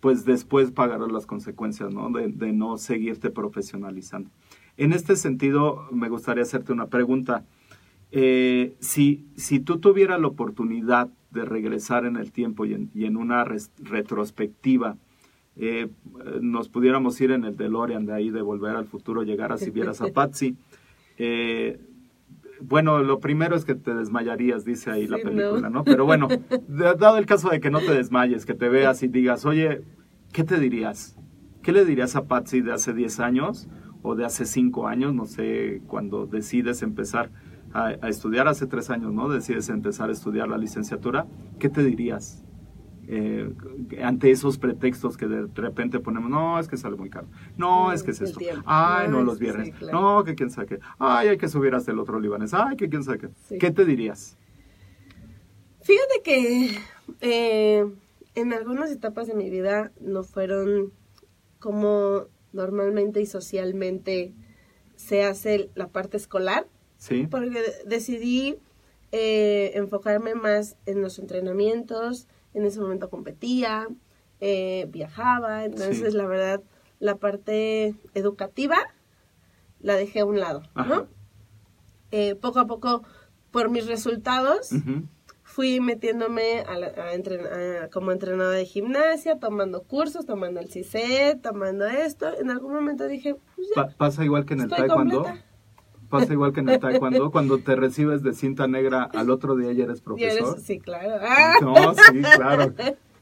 [0.00, 2.10] pues después pagarás las consecuencias, ¿no?
[2.10, 4.30] De, no seguirte profesionalizando.
[4.80, 7.44] En este sentido, me gustaría hacerte una pregunta.
[8.12, 12.72] Eh, si, si tú tuvieras la oportunidad de regresar en el tiempo y
[13.04, 14.96] en, una retrospectiva,
[15.56, 15.90] eh,
[16.40, 19.68] nos pudiéramos ir en el DeLorean de ahí, de volver al futuro, llegar a si
[19.68, 20.56] vieras a Patsy,
[21.18, 21.78] eh,
[22.62, 25.84] bueno, lo primero es que te desmayarías, dice ahí la película, no.
[25.84, 26.26] Pero bueno,
[26.68, 29.82] dado el caso de que no te desmayes, que te veas y digas, oye,
[30.32, 31.18] ¿qué te dirías?
[31.62, 33.68] ¿Qué le dirías a Patsy de hace 10 años
[34.02, 35.14] o de hace 5 años?
[35.14, 37.30] No sé, cuando decides empezar
[37.72, 39.28] a, a, estudiar, hace 3 años, ¿no?
[39.28, 41.26] Decides empezar a estudiar la licenciatura,
[41.58, 42.44] ¿qué te dirías?
[43.12, 43.52] Eh,
[44.04, 48.04] ante esos pretextos que de repente ponemos, no, es que sale muy caro, no, es
[48.04, 51.74] que es esto, ay, no, los viernes, no, que quién sabe ay, hay que subir
[51.74, 53.70] hasta el otro libanés, ay, que quién sabe qué.
[53.72, 54.38] te dirías?
[55.82, 56.78] Fíjate que
[57.20, 57.84] eh,
[58.36, 60.92] en algunas etapas de mi vida no fueron
[61.58, 64.32] como normalmente y socialmente
[64.96, 66.66] se hace la parte escolar.
[66.98, 67.26] Sí.
[67.30, 68.58] Porque decidí
[69.12, 73.88] eh, enfocarme más en los entrenamientos, en ese momento competía,
[74.40, 76.62] eh, viajaba, entonces la verdad
[76.98, 78.76] la parte educativa
[79.80, 81.08] la dejé a un lado, ¿no?
[82.10, 83.02] Eh, poco a poco,
[83.50, 84.70] por mis resultados,
[85.50, 92.28] fui metiéndome a, entrenar, como entrenadora de gimnasia, tomando cursos, tomando el CICET, tomando esto.
[92.38, 95.26] En algún momento dije, pues pasa igual que en el taekwondo.
[96.08, 99.72] Pasa igual que en el taekwondo, cuando te recibes de cinta negra, al otro día
[99.72, 100.58] ya eres profesor.
[100.60, 101.20] sí, claro.
[101.60, 102.72] No, sí, claro.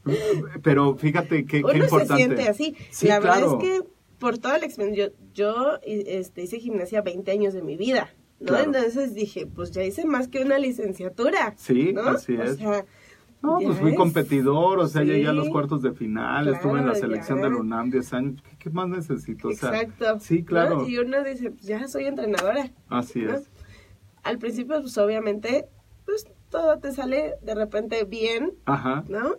[0.62, 2.06] Pero fíjate qué, Uno importante.
[2.08, 2.76] se siente así.
[3.02, 3.82] la verdad es que
[4.18, 8.56] por toda la experiencia, yo, este, hice gimnasia 20 años de mi vida, ¿no?
[8.58, 11.54] Entonces dije, pues ya hice más que una licenciatura.
[11.56, 12.52] Sí, así es.
[12.52, 12.84] O sea,
[13.42, 16.94] No, pues fui competidor, o sea, llegué a los cuartos de final, estuve en la
[16.94, 18.42] selección de la UNAM 10 años.
[18.58, 19.50] ¿Qué, más necesito?
[19.50, 20.18] Exacto.
[20.20, 20.88] sí, claro.
[20.88, 22.70] Y uno dice, pues ya soy entrenadora.
[22.88, 23.48] Así es.
[24.24, 25.68] Al principio, pues obviamente,
[26.04, 29.04] pues todo te sale de repente bien, Ajá.
[29.08, 29.36] ¿no?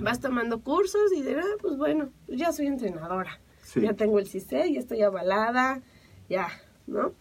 [0.00, 3.40] Vas tomando cursos y de, ah, pues bueno, ya soy entrenadora.
[3.76, 5.82] Ya tengo el CICE, ya estoy avalada,
[6.28, 6.48] ya,
[6.86, 7.12] ¿no?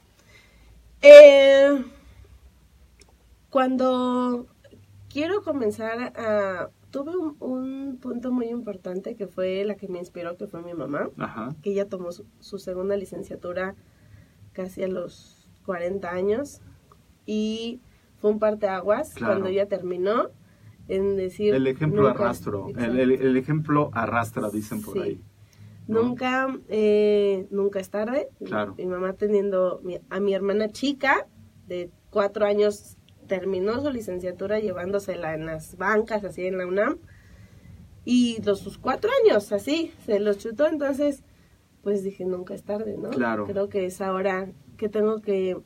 [1.03, 1.83] Eh,
[3.49, 4.47] cuando
[5.09, 6.69] quiero comenzar a...
[6.91, 11.09] Tuve un, punto muy importante que fue la que me inspiró, que fue mi mamá,
[11.61, 13.75] que ella tomó su, segunda licenciatura
[14.51, 16.61] casi a los 40 años
[17.25, 17.81] y
[18.19, 20.29] fue un parteaguas cuando ella terminó
[20.87, 21.55] en decir...
[21.55, 25.19] El ejemplo arrastro, el, ejemplo arrastra, dicen por ahí.
[25.87, 28.29] Nunca, eh, nunca es tarde.
[28.45, 28.75] Claro.
[28.77, 31.27] Mi, mamá teniendo a mi hermana chica
[31.67, 36.99] de cuatro años terminó su licenciatura llevándosela en las bancas, así en la UNAM,
[38.05, 41.23] y los sus cuatro años, así, se los chutó, entonces,
[41.81, 43.09] pues dije, nunca es tarde, ¿no?
[43.09, 43.45] Claro.
[43.45, 45.57] Creo que es ahora que tengo que,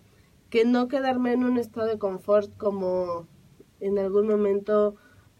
[0.49, 3.27] que no quedarme en un estado de confort como
[3.79, 4.95] en algún momento,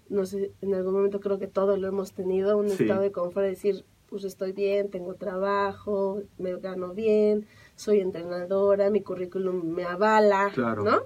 [0.09, 3.43] no sé, en algún momento creo que todos lo hemos tenido, un estado de confort,
[3.43, 9.83] de decir, pues estoy bien, tengo trabajo, me gano bien, soy entrenadora, mi currículum me
[9.83, 11.01] avala, ¿no?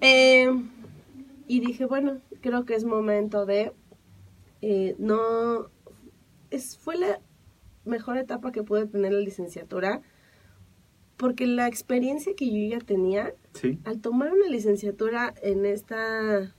[0.00, 0.50] Eh,
[1.46, 3.72] y dije, bueno, creo que es momento de
[4.62, 5.70] eh, no
[6.50, 7.20] es fue la
[7.84, 10.02] mejor etapa que pude tener la licenciatura
[11.16, 13.34] porque la experiencia que yo ya tenía
[13.84, 16.54] al tomar una licenciatura en esta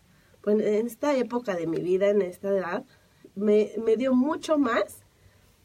[0.46, 2.86] en esta época de mi vida en esta edad
[3.36, 5.01] me, me dio mucho más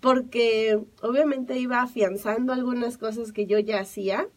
[0.00, 4.28] porque obviamente iba afianzando algunas cosas que yo ya hacía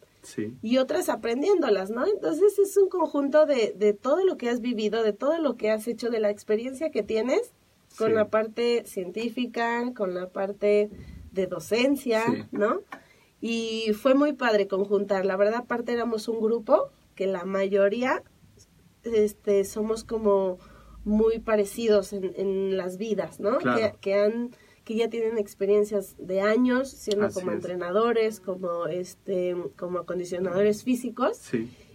[0.62, 2.06] y otras aprendiéndolas, ¿no?
[2.06, 5.70] Entonces es un conjunto de, de, todo lo que has vivido, de todo lo que
[5.70, 7.52] has hecho, de la experiencia que tienes
[7.96, 10.90] con la parte científica, con la parte
[11.32, 12.82] de docencia, ¿no?
[13.40, 15.24] Y fue muy padre conjuntar.
[15.24, 18.22] La verdad, aparte éramos un grupo que la mayoría
[19.02, 20.58] este, somos como
[21.04, 23.58] muy parecidos en, en las vidas, ¿no?
[23.58, 24.50] Que, que han
[24.90, 31.40] que ya tienen experiencias de años siendo como entrenadores, como este, como acondicionadores físicos.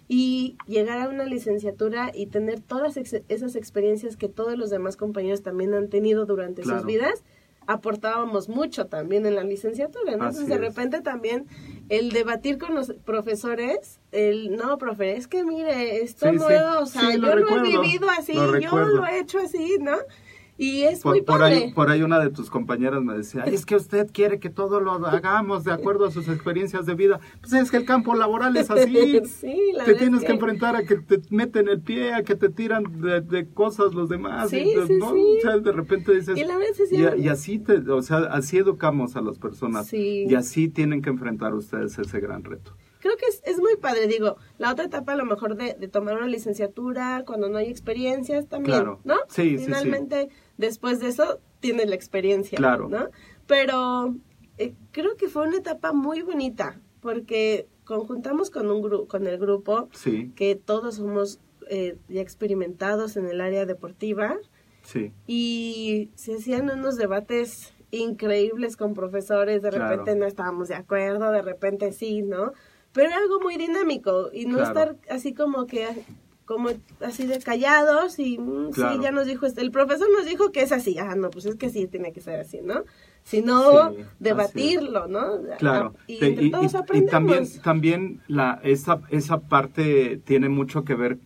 [0.07, 5.41] Y llegar a una licenciatura y tener todas esas experiencias que todos los demás compañeros
[5.41, 7.25] también han tenido durante sus vidas,
[7.67, 10.13] aportábamos mucho también en la licenciatura.
[10.13, 11.47] Entonces, de repente también
[11.89, 17.13] el debatir con los profesores, el no, profe, es que mire, esto nuevo, o sea,
[17.13, 19.97] yo lo, he vivido así, yo lo he hecho así, ¿no?
[20.57, 21.45] Y es por, muy padre.
[21.45, 24.79] ahí, por ahí una de tus compañeras me decía, es que usted quiere que todo
[24.79, 27.19] lo hagamos de acuerdo a sus experiencias de vida.
[27.41, 29.21] Pues es que el campo laboral es así.
[29.25, 30.31] sí, la te tienes que...
[30.31, 34.49] enfrentar a que te meten el pie, a que te tiran de, cosas los demás.
[34.49, 35.11] Sí, sí, ¿no?
[35.11, 36.37] O sea, de repente dices...
[36.37, 39.91] Y, y, así, te, o sea, así educamos a las personas.
[39.93, 42.71] Y así tienen que enfrentar ustedes ese gran reto
[43.05, 45.87] creo que es, es, muy padre, digo, la otra etapa a lo mejor de, de,
[45.87, 49.17] tomar una licenciatura cuando no hay experiencias también, ¿no?
[49.27, 52.89] Sí, Finalmente, sí, sí después de eso tienes la experiencia, claro.
[52.89, 53.09] ¿no?
[53.47, 54.15] Pero
[54.57, 59.37] eh, creo que fue una etapa muy bonita porque conjuntamos con un grupo, con el
[59.37, 59.89] grupo,
[60.35, 61.39] que todos somos
[61.69, 64.35] eh, ya experimentados en el área deportiva,
[64.81, 65.11] sí.
[65.27, 71.41] y se hacían unos debates increíbles con profesores, de repente no estábamos de acuerdo, de
[71.41, 72.53] repente sí, ¿no?
[72.91, 75.87] Pero era algo muy dinámico y no estar así como que
[76.45, 76.69] como
[77.01, 80.61] así de callados y mm, sí, ya nos dijo, este, el profesor nos dijo que
[80.61, 82.83] es así, ah, no, pues es que sí, tiene que ser así, ¿no?
[83.23, 85.41] Sino debatirlo, ¿no?
[85.57, 86.51] Claro, ah, y,
[87.09, 91.17] también, también la, esa, esa parte tiene mucho que ver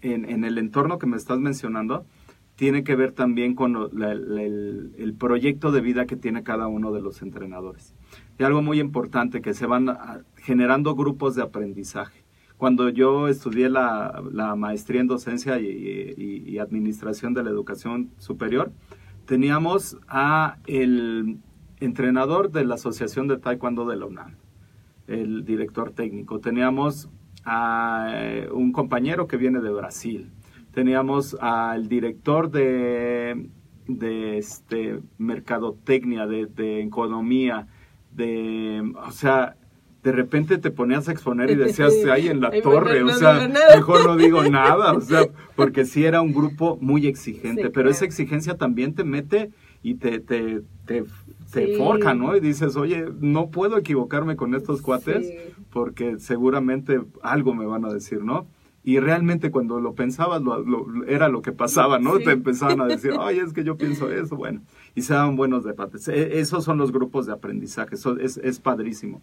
[0.00, 2.06] en, en el entorno que me estás mencionando,
[2.54, 7.00] tiene que ver también con el, el, proyecto de vida que tiene cada uno de
[7.00, 7.94] los entrenadores.
[8.36, 9.96] Y algo muy importante, que se van
[10.36, 12.27] generando grupos de aprendizaje
[12.58, 18.72] cuando yo estudié la, maestría en docencia y, administración de la educación superior,
[19.26, 21.38] teníamos a el
[21.78, 24.34] entrenador de la Asociación de Taekwondo de la UNAM,
[25.06, 26.40] el director técnico.
[26.40, 27.08] Teníamos
[27.44, 30.32] a eh, un compañero que viene de Brasil.
[30.72, 33.50] Teníamos al director de,
[33.86, 37.68] de este, mercadotecnia, de, de economía,
[38.10, 39.56] de, o sea,
[40.02, 44.06] de repente te ponías a exponer y decías, ahí en la torre, o sea, mejor
[44.06, 45.26] no digo nada, o sea,
[45.56, 49.50] porque sí era un grupo muy exigente, pero esa exigencia también te mete
[49.82, 51.04] y te, te, te,
[51.76, 52.36] forja, ¿no?
[52.36, 55.32] Y dices, oye, no puedo equivocarme con estos cuates
[55.70, 58.46] porque seguramente algo me van a decir, ¿no?
[58.88, 62.18] y realmente cuando lo pensabas lo, era lo que pasaba, ¿no?
[62.20, 64.62] Te empezaban a decir, ay, es que yo pienso eso, bueno,
[64.94, 66.08] y se daban buenos debates.
[66.08, 69.20] E, esos son los grupos de aprendizaje, eso es, es padrísimo.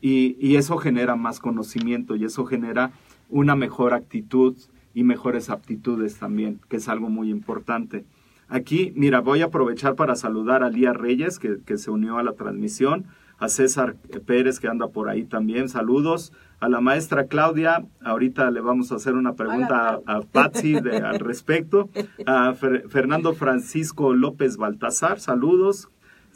[0.00, 2.92] Y, y eso genera más conocimiento y eso genera
[3.28, 4.56] una mejor actitud
[4.94, 8.04] y mejores aptitudes también, que es algo muy importante.
[8.48, 12.22] Aquí, mira, voy a aprovechar para saludar a Lía Reyes, que, que se unió a
[12.22, 13.06] la transmisión,
[13.38, 17.84] a César Pérez, que anda por ahí también, saludos, a la maestra Claudia.
[18.02, 21.90] Ahorita le vamos a hacer una pregunta a, Patsy de, al respecto.
[22.24, 25.88] A Fernando Francisco López Baltazar, saludos.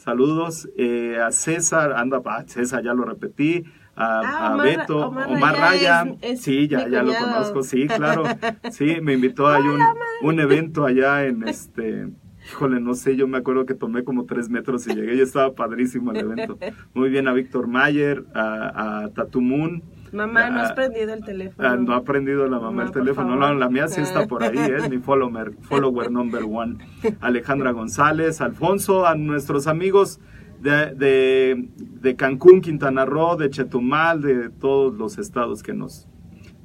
[0.03, 6.15] Saludos eh, a César, anda, ah, César ya lo repetí, a, ah, Beto, Omar, Raya,
[6.37, 8.23] sí, ya, ya lo conozco, sí, claro,
[8.71, 9.79] sí, me invitó a un,
[10.23, 12.07] un evento allá en este,
[12.49, 15.53] híjole, no sé, yo me acuerdo que tomé como tres metros y llegué y estaba
[15.53, 16.57] padrísimo el evento.
[16.95, 21.67] Muy bien a Víctor Mayer, a, a Tatumun, Mamá, no has prendido el teléfono.
[21.67, 23.35] Ah, no ha prendido la mamá el teléfono.
[23.35, 24.89] No, la mía sí está por ahí, es ¿eh?
[24.89, 26.77] mi follower, follower number one.
[27.21, 30.19] Alejandra González, Alfonso, a nuestros amigos
[30.59, 36.07] de, de, de, Cancún, Quintana Roo, de Chetumal, de todos los estados que nos,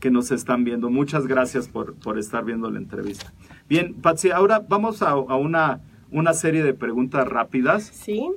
[0.01, 0.91] que nos están viendo.
[0.91, 3.33] Muchas gracias por, por estar viendo la entrevista.
[3.69, 5.81] Bien, Patsy, ahora vamos a, a una,
[6.11, 7.85] una serie de preguntas rápidas.
[7.85, 8.29] Sí.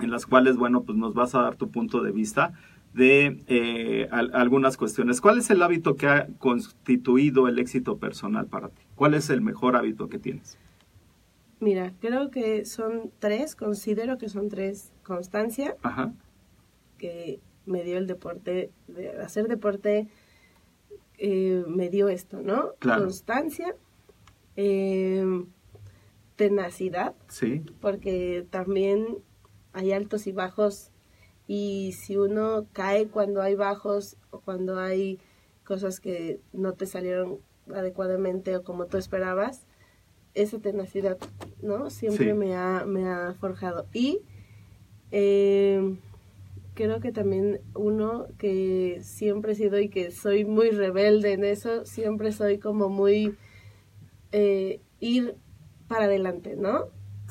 [0.00, 2.52] En las cuales, bueno, pues nos vas a dar tu punto de vista
[2.98, 5.20] de eh, algunas cuestiones.
[5.20, 8.82] ¿Cuál es el hábito que ha constituido el éxito personal para ti?
[8.96, 10.58] ¿Cuál es el mejor hábito que tienes?
[11.60, 14.92] Mira, creo que son tres, considero que son tres.
[15.04, 15.76] Constancia,
[16.98, 20.08] que me dio el deporte, de hacer deporte
[21.18, 22.72] eh, me dio esto, ¿no?
[22.80, 23.76] Constancia,
[24.56, 25.44] eh,
[26.34, 27.62] tenacidad, sí.
[27.80, 29.18] porque también
[29.72, 30.90] hay altos y bajos
[31.48, 35.18] y si uno cae cuando hay bajos o cuando hay
[35.64, 37.38] cosas que no te salieron
[37.74, 39.66] adecuadamente o como tú esperabas,
[40.34, 41.16] esa tenacidad,
[41.62, 41.88] ¿no?
[41.88, 43.86] Siempre me, ha, me ha forjado.
[43.94, 44.20] Y
[45.10, 45.96] eh,
[46.74, 51.86] creo que también uno que siempre he sido y que soy muy rebelde en eso,
[51.86, 53.34] siempre soy como muy
[54.32, 55.34] eh, ir
[55.88, 56.88] para adelante, ¿no?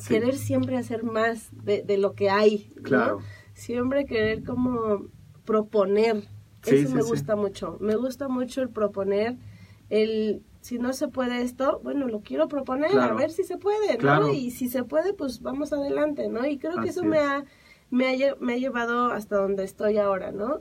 [0.07, 3.19] Querer siempre hacer más de, de lo que hay, claro
[3.57, 5.07] siempre querer como
[5.43, 6.27] proponer.
[6.65, 7.77] Eso me gusta mucho.
[7.79, 9.37] Me gusta mucho el proponer,
[9.89, 13.97] el si no se puede esto, bueno, lo quiero proponer, a ver si se puede,
[13.97, 14.33] ¿no?
[14.33, 16.45] Y si se puede, pues vamos adelante, ¿no?
[16.45, 17.45] Y creo que eso me ha,
[17.89, 20.59] me, ha, me ha llevado hasta donde estoy ahora, ¿no?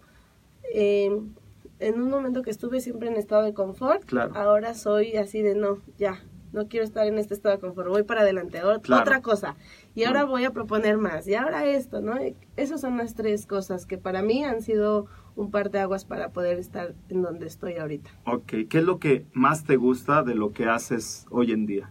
[0.72, 1.10] Eh,
[1.80, 5.78] en un momento que estuve siempre en estado de confort, ahora soy así de no,
[5.98, 6.22] ya,
[6.56, 9.56] no quiero estar en este estado de confort, voy para adelante, otra cosa.
[9.94, 12.14] Y ahora voy a proponer más, y ahora esto, ¿no?
[12.56, 16.30] Esas son las tres cosas que para mí han sido un par de aguas para
[16.30, 18.10] poder estar en donde estoy ahorita.
[18.24, 21.90] Ok, ¿qué es lo que más te gusta de lo que haces hoy en día?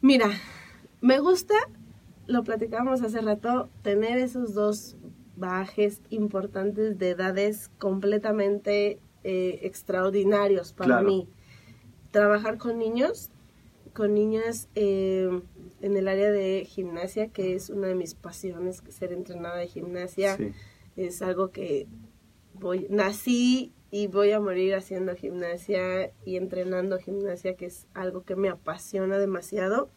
[0.00, 0.28] Mira,
[1.00, 1.54] me gusta,
[2.26, 4.96] lo platicábamos hace rato, tener esos dos
[5.36, 11.28] bajes importantes de edades completamente eh, extraordinarios para mí
[12.14, 13.32] trabajar con niños,
[13.92, 15.28] con niñas eh,
[15.80, 20.38] en el área de gimnasia, que es una de mis pasiones, ser entrenada de gimnasia.
[20.96, 21.88] Es algo que
[22.52, 28.36] voy, nací y voy a morir haciendo gimnasia y entrenando gimnasia, que es algo que
[28.36, 29.90] me apasiona demasiado.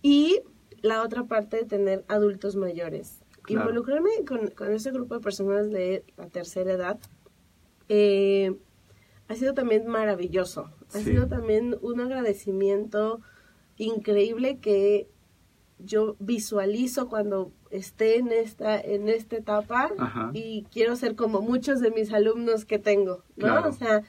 [0.00, 0.40] Y
[0.80, 3.20] la otra parte de tener adultos mayores.
[3.48, 6.98] Involucrarme con, con, ese grupo de personas de la tercera edad
[7.90, 8.54] eh,
[9.28, 10.70] ha sido también maravilloso.
[10.94, 13.20] Ha sido también un agradecimiento
[13.76, 15.08] increíble que
[15.78, 19.92] yo visualizo cuando esté en esta en esta etapa
[20.32, 23.68] y quiero ser como muchos de mis alumnos que tengo, ¿no?
[23.68, 24.02] O sea,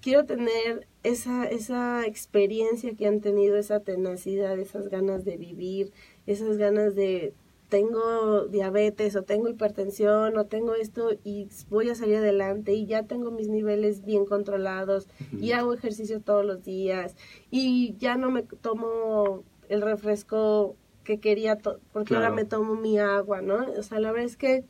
[0.00, 5.92] quiero tener esa esa experiencia que han tenido, esa tenacidad, esas ganas de vivir,
[6.26, 7.34] esas ganas de
[7.70, 13.04] tengo diabetes o tengo hipertensión o tengo esto y voy a salir adelante y ya
[13.04, 17.16] tengo mis niveles bien controlados y hago ejercicio todos los días
[17.50, 21.58] y ya no me tomo el refresco que quería
[21.92, 23.64] porque ahora me tomo mi agua, ¿no?
[23.78, 24.64] O sea, la verdad es que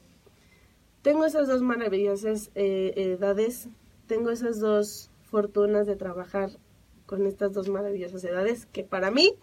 [1.03, 3.69] tengo esas dos maravillosas eh, edades,
[4.07, 6.51] tengo esas dos fortunas de trabajar
[7.07, 9.35] con estas dos maravillosas edades que para mí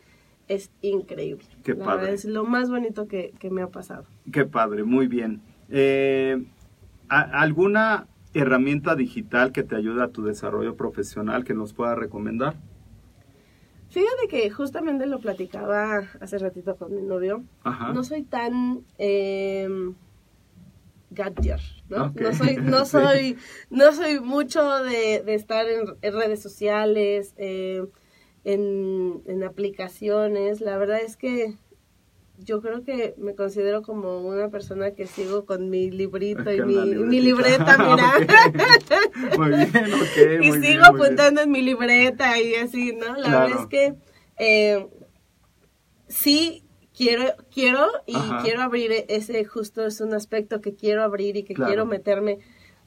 [0.47, 1.45] es increíble.
[1.63, 2.13] Qué padre.
[2.13, 4.05] es lo más bonito que, me ha pasado.
[4.31, 5.41] Qué padre, muy bien.
[5.69, 6.45] Eh,
[7.09, 12.55] ¿Alguna herramienta digital que te ayude a tu desarrollo profesional que nos pueda recomendar?
[13.89, 17.43] Fíjate que justamente lo platicaba hace ratito con mi novio.
[17.93, 18.81] No soy tan...
[18.97, 19.95] Em,
[21.09, 22.13] gadget, ¿no?
[22.13, 23.37] No soy, no soy,
[23.69, 27.85] no soy mucho de, estar en, redes sociales, eh,
[28.47, 30.61] en, en aplicaciones.
[30.61, 31.55] La verdad es que
[32.37, 37.19] yo creo que me considero como una persona que sigo con mi librito y mi,
[37.19, 38.13] libreta, mira.
[39.37, 40.41] muy bien, ok.
[40.41, 43.17] y sigo apuntando en mi libreta y así, ¿no?
[43.17, 43.95] La verdad es que
[44.37, 44.87] eh,
[46.07, 46.63] sí
[46.95, 47.23] quiero,
[47.53, 51.85] quiero y quiero abrir ese, justo es un aspecto que quiero abrir y que quiero
[51.85, 52.37] meterme,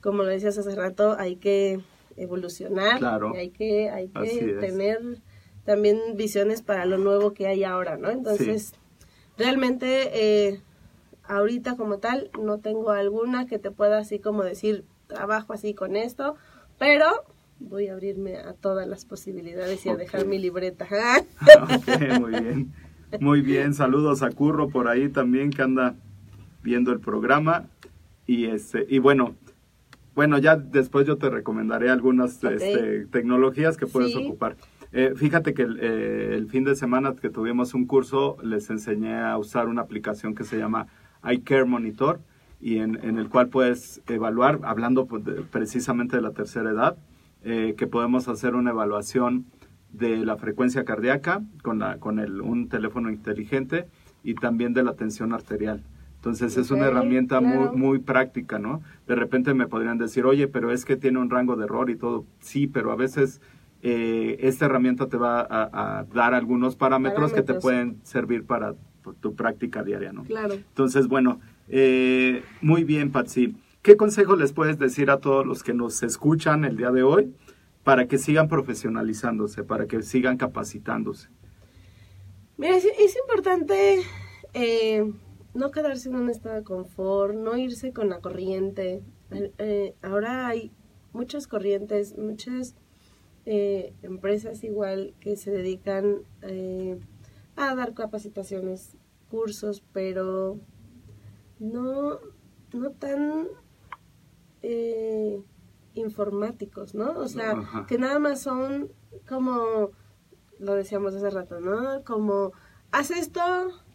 [0.01, 1.81] como lo decías hace rato, hay que
[2.17, 3.35] evolucionar, claro.
[3.37, 5.21] hay que, hay que tener
[5.65, 8.11] también visiones para lo nuevo que hay ahora, ¿no?
[8.11, 8.73] Entonces
[9.37, 10.11] realmente
[10.49, 10.61] eh,
[11.25, 15.97] ahorita como tal no tengo alguna que te pueda así como decir trabajo así con
[15.97, 16.37] esto,
[16.79, 17.07] pero
[17.59, 20.87] voy a abrirme a todas las posibilidades y a dejar mi libreta.
[22.21, 22.73] muy bien.
[23.19, 25.97] Muy bien, saludos a Curro por ahí también que anda
[26.63, 27.69] viendo el programa
[28.27, 29.35] y este y bueno,
[30.15, 34.57] bueno, ya después yo te recomendaré algunas este, tecnologías que puedes ocupar.
[34.93, 39.39] Eh, fíjate que eh, el, fin de semana que tuvimos un curso, les enseñé a
[39.39, 40.89] usar una aplicación que se llama
[41.23, 42.21] iCare Monitor
[42.61, 46.97] y en, el cual puedes evaluar, hablando pues, precisamente de la tercera edad,
[47.43, 49.47] eh, que podemos hacer una evaluación
[49.93, 53.87] de la frecuencia cardíaca con, la, con el, un teléfono inteligente
[54.23, 55.83] y también de la tensión arterial.
[56.17, 58.83] Entonces es una herramienta muy, muy práctica, ¿no?
[59.07, 61.97] De repente me podrían decir, oye, pero es que tiene un rango de error y
[61.97, 62.27] todo.
[62.41, 63.41] Sí, pero a veces
[63.83, 68.75] eh, esta herramienta te va a, dar algunos parámetros, que te pueden servir para
[69.21, 70.25] tu, práctica diaria, ¿no?
[70.25, 70.55] Claro.
[70.55, 73.57] Entonces, bueno, eh, muy bien, Patsy.
[73.83, 77.35] ¿Qué consejo les puedes decir a todos los que nos escuchan el día de hoy
[77.83, 81.31] para que sigan profesionalizándose, para que sigan capacitándose?
[82.59, 84.03] Mira, es, importante
[84.53, 85.11] eh,
[85.55, 89.03] no quedarse en un estado de confort, no irse con la corriente.
[90.03, 90.71] ahora hay
[91.15, 92.75] muchas corrientes, muchas
[93.47, 96.99] eh, empresas igual que se dedican eh,
[97.57, 98.97] a dar capacitaciones,
[99.31, 100.59] cursos, pero
[101.59, 102.19] no,
[102.73, 103.49] no tan
[104.63, 105.41] eh,
[105.95, 107.13] informáticos, ¿no?
[107.19, 108.91] O sea, que nada más son
[109.29, 109.91] como,
[110.59, 112.03] lo decíamos hace rato, ¿no?
[112.05, 112.53] Como,
[112.93, 113.41] haz esto,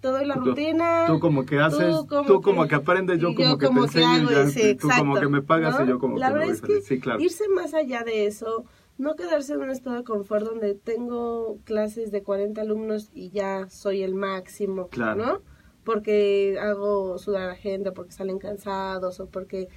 [0.01, 1.05] te doy la rutina.
[1.07, 5.15] Tú como que haces, tú como, que, aprendes, yo como que te enseño, tú como
[5.15, 8.25] que me pagas y yo como la que verdad es que irse más allá de
[8.25, 8.65] eso,
[8.97, 13.69] no quedarse en un estado de confort donde tengo clases de 40 alumnos y ya
[13.69, 15.41] soy el máximo, ¿no?
[15.83, 19.67] Porque hago sudar a la gente, porque salen cansados o porque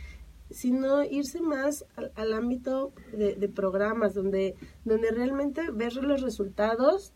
[0.51, 4.55] sino irse más al, ámbito de, programas donde,
[4.85, 7.13] donde realmente ver los resultados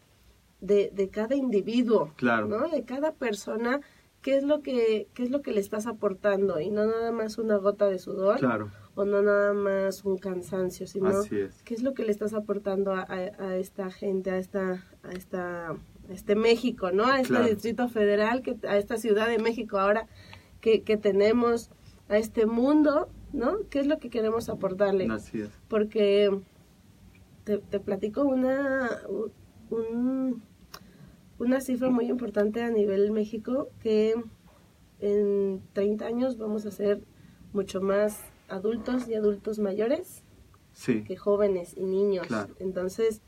[0.60, 2.46] de, de cada individuo, claro.
[2.46, 2.68] ¿no?
[2.68, 3.80] De cada persona,
[4.20, 7.38] qué es lo que, qué es lo que le estás aportando y no nada más
[7.38, 8.38] una gota de sudor.
[8.38, 11.10] Claro o no nada más un cansancio, sino
[11.64, 15.76] qué es lo que le estás aportando a, a, esta gente, a esta, a esta,
[16.10, 17.06] este México, ¿no?
[17.06, 20.06] A este Distrito Federal, que, a esta Ciudad de México ahora
[20.60, 21.70] que, que tenemos,
[22.08, 23.60] a este mundo, ¿no?
[23.70, 25.08] ¿Qué es lo que queremos aportarle?
[25.10, 25.50] Así es.
[25.68, 26.30] Porque
[27.44, 28.90] te, te platico una,
[29.70, 30.42] un,
[31.38, 34.14] una cifra muy importante a nivel México que
[35.00, 37.02] en 30 años vamos a ser
[37.52, 40.22] mucho más adultos y adultos mayores
[40.86, 42.26] que jóvenes y niños.
[42.58, 43.20] Entonces,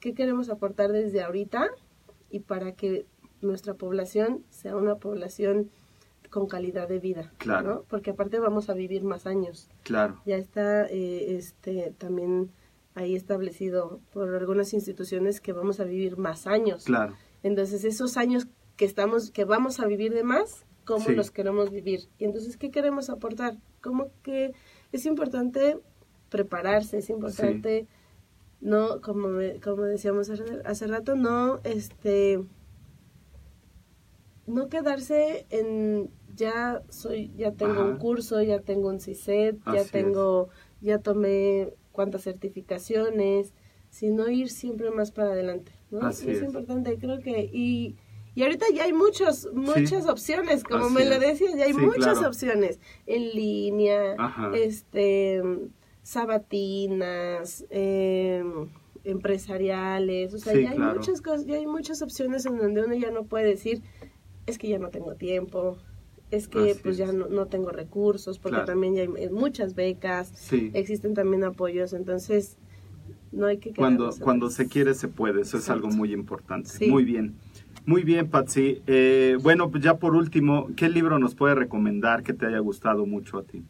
[0.00, 1.70] ¿qué queremos aportar desde ahorita
[2.30, 3.06] y para que
[3.40, 5.70] nuestra población sea una población
[6.30, 7.32] con calidad de vida?
[7.38, 7.84] Claro.
[7.88, 9.68] Porque aparte vamos a vivir más años.
[9.84, 10.20] Claro.
[10.24, 12.50] Ya está eh, este también
[12.94, 16.84] ahí establecido por algunas instituciones que vamos a vivir más años.
[16.84, 17.14] Claro.
[17.42, 22.08] Entonces, esos años que estamos que vamos a vivir de más, ¿cómo los queremos vivir?
[22.18, 23.56] Y entonces, ¿qué queremos aportar?
[23.80, 24.52] Como que
[24.92, 25.78] es importante
[26.28, 27.86] prepararse, es importante,
[28.60, 29.28] no, como,
[29.62, 32.44] como decíamos hace rato, no, este,
[34.46, 40.48] no quedarse en ya soy, ya tengo un curso, ya tengo un CISET, ya tengo,
[40.80, 43.52] ya tomé cuántas certificaciones,
[43.90, 46.08] sino ir siempre más para adelante, ¿no?
[46.08, 47.96] es, importante, creo que, y
[48.38, 52.78] y ahorita ya hay muchos, muchas opciones, como me lo decías, ya hay muchas opciones
[53.04, 54.14] en línea,
[54.54, 55.42] este,
[56.04, 58.68] sabatinas, em,
[59.02, 63.10] empresariales, o sea, ya hay muchas cosas, ya hay muchas opciones en donde uno ya
[63.10, 63.82] no puede decir,
[64.46, 65.76] es que ya no tengo tiempo,
[66.30, 70.32] es que pues ya no, tengo recursos, porque también ya hay muchas becas,
[70.74, 72.56] existen también apoyos, entonces
[73.32, 76.88] no hay que cuando cuando se quiere se puede, eso es algo muy importante.
[76.88, 77.34] Muy bien.
[77.88, 78.82] Muy bien, Patsy.
[78.86, 83.06] Eh, bueno, pues ya por último, ¿qué libro nos puede recomendar que te haya gustado
[83.06, 83.64] mucho a ti?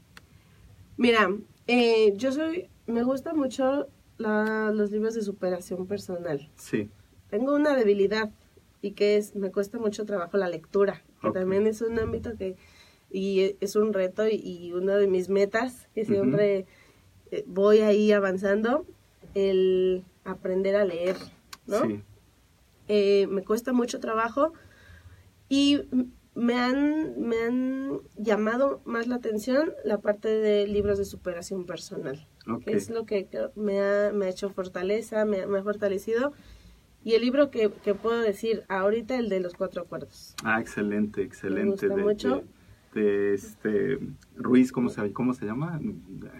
[0.96, 1.30] Mira,
[1.68, 3.86] eh, yo soy, me gusta mucho
[4.18, 6.50] los libros de superación personal.
[6.56, 6.90] Sí.
[7.30, 8.32] Tengo una debilidad
[8.82, 12.56] y que es, me cuesta mucho trabajo la lectura, que también es un ámbito que,
[13.12, 16.66] y es un reto y, una de mis metas que siempre
[17.30, 18.84] eh, voy ahí avanzando,
[19.36, 21.14] el aprender a leer,
[21.68, 21.86] ¿no?
[21.86, 22.02] Sí.
[22.88, 24.52] Eh, me cuesta mucho trabajo
[25.48, 25.82] y
[26.34, 32.26] me han, me han llamado más la atención la parte de libros de superación personal,
[32.64, 36.32] que es lo que me ha, me ha hecho fortaleza, me, ha fortalecido.
[37.04, 40.34] Y el libro que, que, puedo decir ahorita, el de los cuatro acuerdos.
[40.44, 41.88] Ah, excelente, excelente.
[41.88, 42.57] Me gusta mucho de
[42.98, 43.98] este
[44.36, 45.80] Ruiz, ¿cómo se, cómo se llama?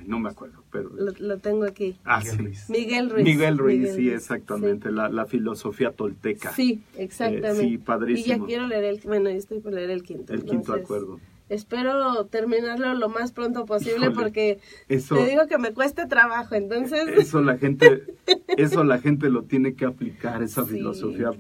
[0.07, 0.91] No me acuerdo, pero...
[0.91, 1.97] Lo, tengo aquí.
[2.05, 2.71] Ah, Miguel Ruiz.
[2.71, 3.25] Miguel Ruiz.
[3.25, 6.53] Miguel Ruiz, sí, exactamente, La, la, filosofía tolteca.
[6.53, 7.69] Sí, exactamente.
[7.69, 8.35] sí, padrísimo.
[8.35, 10.33] Y ya quiero leer el, bueno, yo estoy por leer el quinto.
[10.33, 16.09] El quinto acuerdo espero terminarlo lo más pronto posible porque te digo que me cuesta
[16.09, 18.05] trabajo, entonces eso la gente
[18.57, 21.31] eso la gente lo tiene que aplicar esa filosofía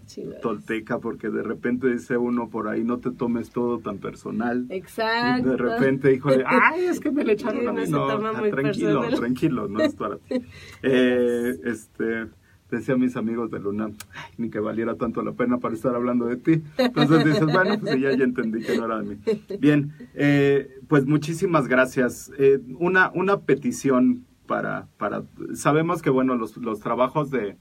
[0.41, 4.67] tolteca porque de repente dice uno por ahí no te tomes todo tan personal.
[4.71, 5.51] Exacto.
[5.51, 7.83] de repente híjole, ay, es que me le echaron a mí.
[7.89, 8.07] No,
[8.51, 10.35] tranquilo, tranquilo, no es para ti.
[10.83, 12.29] Eh, este
[12.71, 13.91] decía mis amigos de Luna,
[14.37, 16.63] ni que valiera tanto la pena para estar hablando de ti.
[16.77, 19.21] Entonces dices, bueno, pues ya, ya entendí que no era de mí.
[19.59, 22.31] Bien, eh, pues muchísimas gracias.
[22.39, 25.23] Eh, una, una petición para, para,
[25.55, 27.57] sabemos que, bueno, los, los trabajos de,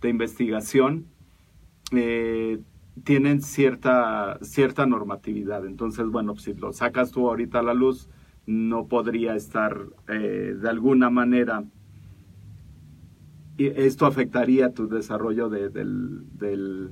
[0.00, 1.06] de investigación
[1.92, 2.60] eh,
[3.04, 5.66] tienen cierta, cierta normatividad.
[5.66, 8.08] Entonces, bueno, si lo sacas tú ahorita a la luz,
[8.46, 11.62] no podría estar de alguna manera
[13.68, 16.90] esto afectaría tu desarrollo de, del,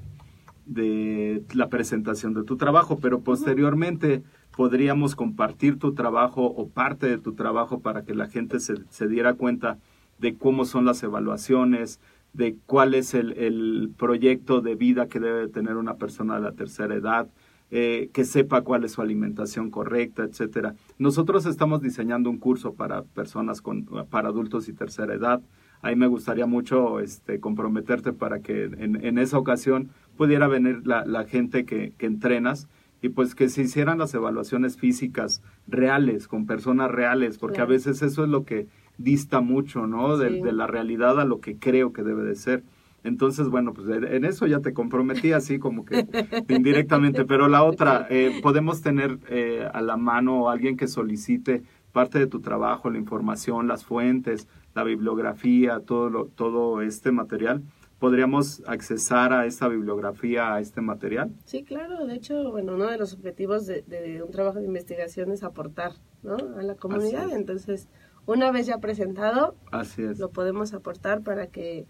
[0.66, 4.23] de la presentación de tu trabajo, pero posteriormente
[4.57, 9.09] podríamos compartir tu trabajo o parte de tu trabajo para que la gente se, se
[9.09, 9.79] diera cuenta
[10.19, 12.01] de cómo son las evaluaciones,
[12.33, 16.53] de cuál es el, el, proyecto de vida que debe tener una persona de la
[16.53, 17.29] tercera edad,
[17.71, 20.75] eh, que sepa cuál es su alimentación correcta, etcétera.
[20.99, 25.41] Nosotros estamos diseñando un curso para personas con, para adultos y tercera edad
[25.83, 31.05] ahí me gustaría mucho este, comprometerte para que en, en esa ocasión pudiera venir la,
[31.05, 32.68] la gente que, que, entrenas
[33.01, 38.03] y pues que se hicieran las evaluaciones físicas reales, con personas reales, porque a veces
[38.03, 38.66] eso es lo que
[38.99, 40.16] dista mucho, ¿no?
[40.16, 42.64] De, de, la realidad a lo que creo que debe de ser.
[43.05, 46.05] Entonces, bueno, pues en eso ya te comprometí así como que
[46.49, 51.62] indirectamente, pero la otra, eh, podemos tener eh, a la mano alguien que solicite
[51.99, 57.64] parte de tu trabajo, la información, las fuentes, la bibliografía, todo, lo, todo este material.
[57.99, 61.34] ¿Podríamos accesar a esta bibliografía, a este material?
[61.44, 62.07] Sí, claro.
[62.07, 66.36] De hecho, bueno, uno de los objetivos de, un trabajo de investigación es aportar ¿no?
[66.57, 67.32] a la comunidad.
[67.32, 67.88] Entonces,
[68.26, 70.20] una vez ya presentado, Así es.
[70.20, 71.84] lo podemos aportar para que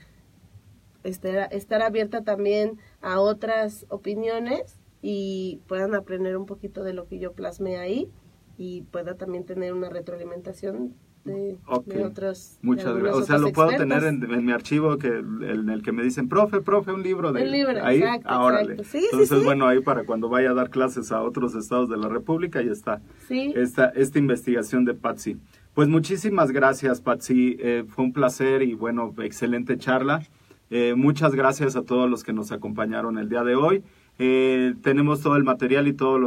[1.04, 7.18] esté, estar abierta también a otras opiniones y puedan aprender un poquito de lo que
[7.18, 8.10] yo plasmé ahí
[8.58, 10.94] y pueda también tener una retroalimentación
[11.24, 12.58] de, otros.
[12.62, 13.22] Muchas gracias.
[13.22, 16.60] O sea, lo puedo tener en, mi archivo que en el que me dicen, profe,
[16.60, 17.42] profe, un libro de.
[17.42, 21.12] Un libro, ahí, exacto, ah, Sí, Entonces, bueno, ahí para cuando vaya a dar clases
[21.12, 23.00] a otros estados de la República, ya está.
[23.30, 25.36] Esta, esta investigación de Patsy.
[25.74, 27.56] Pues muchísimas gracias, Patsy.
[27.60, 30.22] Eh, fue un placer y bueno, excelente charla.
[30.70, 33.84] Eh, muchas gracias a todos los que nos acompañaron el día de hoy.
[34.18, 36.20] Eh, tenemos todo el material y todas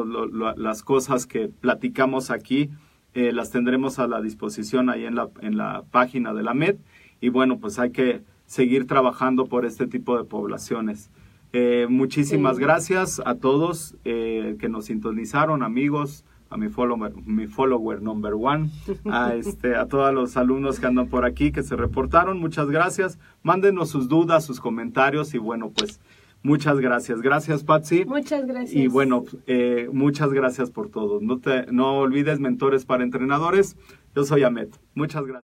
[0.57, 2.69] las cosas que platicamos aquí
[3.13, 6.77] eh, las tendremos a la disposición ahí en la, en la página de la MED
[7.19, 11.09] y bueno, pues hay que seguir trabajando por este tipo de poblaciones.
[11.53, 18.01] Eh, muchísimas gracias a todos eh, que nos sintonizaron, amigos, a mi follower, mi follower
[18.01, 18.69] number one,
[19.09, 23.19] a, este, a todos los alumnos que andan por aquí, que se reportaron, muchas gracias.
[23.43, 25.99] Mándenos sus dudas, sus comentarios y bueno, pues
[26.43, 27.21] Muchas gracias.
[27.21, 28.05] Gracias, Patsy.
[28.05, 28.75] Muchas gracias.
[28.75, 31.19] Y bueno, eh, muchas gracias por todo.
[31.21, 33.77] No, te, no olvides mentores para entrenadores.
[34.15, 34.69] Yo soy Ahmed.
[34.95, 35.39] Muchas gracias.